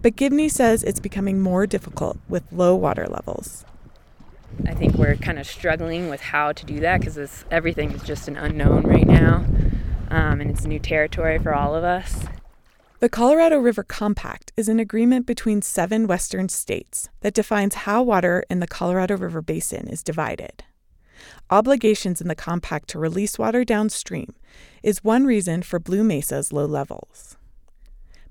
But 0.02 0.16
Gibney 0.16 0.48
says 0.48 0.82
it's 0.82 0.98
becoming 0.98 1.40
more 1.40 1.68
difficult 1.68 2.18
with 2.28 2.42
low 2.50 2.74
water 2.74 3.06
levels. 3.06 3.64
I 4.66 4.74
think 4.74 4.96
we're 4.96 5.14
kind 5.14 5.38
of 5.38 5.46
struggling 5.46 6.08
with 6.08 6.20
how 6.20 6.50
to 6.50 6.66
do 6.66 6.80
that 6.80 6.98
because 7.00 7.44
everything 7.48 7.92
is 7.92 8.02
just 8.02 8.26
an 8.26 8.36
unknown 8.36 8.82
right 8.82 9.06
now, 9.06 9.44
um, 10.10 10.40
and 10.40 10.50
it's 10.50 10.64
new 10.64 10.80
territory 10.80 11.38
for 11.38 11.54
all 11.54 11.76
of 11.76 11.84
us. 11.84 12.24
The 12.98 13.08
Colorado 13.08 13.58
River 13.58 13.84
Compact 13.84 14.52
is 14.56 14.68
an 14.68 14.80
agreement 14.80 15.26
between 15.26 15.62
seven 15.62 16.08
western 16.08 16.48
states 16.48 17.08
that 17.20 17.34
defines 17.34 17.76
how 17.76 18.02
water 18.02 18.42
in 18.50 18.58
the 18.58 18.66
Colorado 18.66 19.16
River 19.16 19.42
Basin 19.42 19.86
is 19.86 20.02
divided. 20.02 20.64
Obligations 21.50 22.20
in 22.20 22.28
the 22.28 22.34
compact 22.34 22.88
to 22.88 22.98
release 22.98 23.38
water 23.38 23.64
downstream 23.64 24.34
is 24.82 25.04
one 25.04 25.24
reason 25.24 25.62
for 25.62 25.78
Blue 25.78 26.04
Mesa's 26.04 26.52
low 26.52 26.66
levels. 26.66 27.36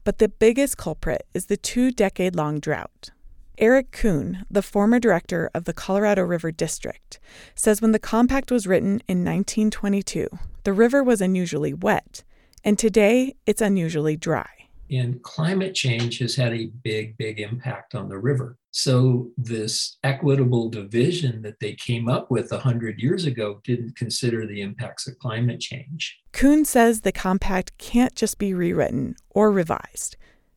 But 0.04 0.18
the 0.18 0.30
biggest 0.30 0.78
culprit 0.78 1.28
is 1.34 1.46
the 1.46 1.58
two 1.58 1.92
decade 1.92 2.36
long 2.36 2.60
drought. 2.60 3.12
Eric 3.58 3.92
Kuhn, 3.92 4.46
the 4.50 4.64
former 4.64 5.00
director 5.00 5.52
of 5.54 5.66
the 5.66 5.74
Colorado 5.74 6.24
River 6.24 6.52
District, 6.52 7.20
says 7.54 7.82
when 7.82 7.92
the 7.92 8.00
compact 8.00 8.52
was 8.52 8.66
written 8.66 9.02
in 9.08 9.24
1922, 9.24 10.28
the 10.64 10.74
river 10.74 11.04
was 11.04 11.22
unusually 11.22 11.74
wet, 11.74 12.24
and 12.64 12.80
today 12.80 13.36
it's 13.46 13.62
unusually 13.62 14.18
dry 14.18 14.61
and 14.92 15.22
climate 15.24 15.74
change 15.74 16.20
has 16.20 16.36
had 16.36 16.54
a 16.54 16.72
big, 16.84 17.18
big 17.18 17.40
impact 17.40 17.96
on 17.96 18.10
the 18.10 18.18
river. 18.18 18.58
So, 18.72 19.30
this 19.38 19.98
equitable 20.04 20.70
division 20.70 21.42
that 21.42 21.60
they 21.60 21.74
came 21.74 22.08
up 22.08 22.32
with 22.32 22.52
100 22.52 23.00
years 23.00 23.26
ago 23.26 23.60
didn't 23.64 23.96
consider 23.96 24.46
the 24.46 24.62
impacts 24.62 25.08
of 25.08 25.20
climate 25.20 25.60
change. 25.60 26.20
Kuhn 26.32 26.64
says 26.66 27.02
the 27.02 27.12
compact 27.12 27.78
can't 27.78 28.16
just 28.16 28.38
be 28.38 28.54
rewritten 28.54 29.16
or 29.30 29.52
revised, 29.52 30.16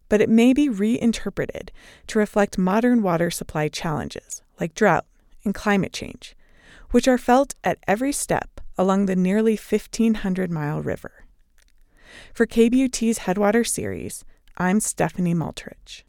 but 0.09 0.21
it 0.21 0.29
may 0.29 0.53
be 0.53 0.69
reinterpreted 0.69 1.73
to 2.09 2.19
reflect 2.19 2.59
modern 2.59 3.03
water 3.03 3.31
supply 3.31 3.69
challenges 3.69 4.43
like 4.61 4.75
drought 4.75 5.07
and 5.45 5.55
climate 5.55 5.93
change, 5.93 6.37
which 6.91 7.09
are 7.09 7.19
felt 7.19 7.55
at 7.65 7.79
every 7.87 8.13
step 8.13 8.61
along 8.79 9.07
the 9.07 9.17
nearly 9.17 9.57
1,500 9.57 10.51
mile 10.51 10.81
river. 10.81 11.24
For 12.33 12.47
KBUT's 12.47 13.19
Headwater 13.19 13.65
Series, 13.65 14.25
I'm 14.57 14.81
Stephanie 14.81 15.35
Maltarich. 15.35 16.03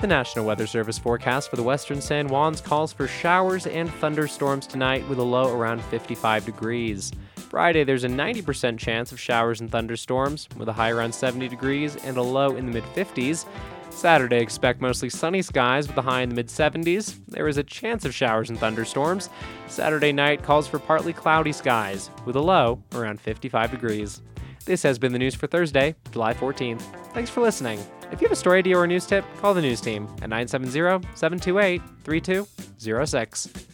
The 0.00 0.06
National 0.06 0.46
Weather 0.46 0.66
Service 0.66 0.98
forecast 0.98 1.50
for 1.50 1.56
the 1.56 1.62
western 1.62 2.00
San 2.00 2.28
Juans 2.28 2.62
calls 2.62 2.90
for 2.90 3.06
showers 3.06 3.66
and 3.66 3.92
thunderstorms 3.94 4.66
tonight 4.66 5.06
with 5.08 5.18
a 5.18 5.22
low 5.22 5.54
around 5.54 5.82
55 5.84 6.46
degrees. 6.46 7.12
Friday, 7.36 7.84
there's 7.84 8.04
a 8.04 8.08
90% 8.08 8.78
chance 8.78 9.12
of 9.12 9.20
showers 9.20 9.60
and 9.60 9.70
thunderstorms 9.70 10.48
with 10.56 10.68
a 10.68 10.72
high 10.72 10.90
around 10.90 11.14
70 11.14 11.48
degrees 11.48 11.96
and 11.96 12.16
a 12.16 12.22
low 12.22 12.56
in 12.56 12.64
the 12.64 12.72
mid 12.72 12.84
50s. 12.94 13.44
Saturday, 13.90 14.40
expect 14.40 14.80
mostly 14.80 15.10
sunny 15.10 15.42
skies 15.42 15.86
with 15.86 15.98
a 15.98 16.02
high 16.02 16.22
in 16.22 16.30
the 16.30 16.34
mid 16.34 16.46
70s. 16.46 17.20
There 17.28 17.48
is 17.48 17.58
a 17.58 17.62
chance 17.62 18.06
of 18.06 18.14
showers 18.14 18.48
and 18.48 18.58
thunderstorms. 18.58 19.28
Saturday 19.66 20.12
night 20.12 20.42
calls 20.42 20.66
for 20.66 20.78
partly 20.78 21.12
cloudy 21.12 21.52
skies 21.52 22.08
with 22.24 22.36
a 22.36 22.40
low 22.40 22.82
around 22.94 23.20
55 23.20 23.70
degrees. 23.70 24.22
This 24.64 24.82
has 24.82 24.98
been 24.98 25.12
the 25.12 25.18
news 25.18 25.34
for 25.34 25.46
Thursday, 25.46 25.94
July 26.12 26.34
14th. 26.34 26.82
Thanks 27.12 27.30
for 27.30 27.40
listening. 27.40 27.80
If 28.12 28.20
you 28.20 28.26
have 28.26 28.32
a 28.32 28.36
story 28.36 28.58
idea 28.58 28.76
or 28.76 28.84
a 28.84 28.86
news 28.86 29.06
tip, 29.06 29.24
call 29.38 29.54
the 29.54 29.62
news 29.62 29.80
team 29.80 30.04
at 30.22 30.28
970 30.28 30.70
728 31.14 31.82
3206. 32.04 33.69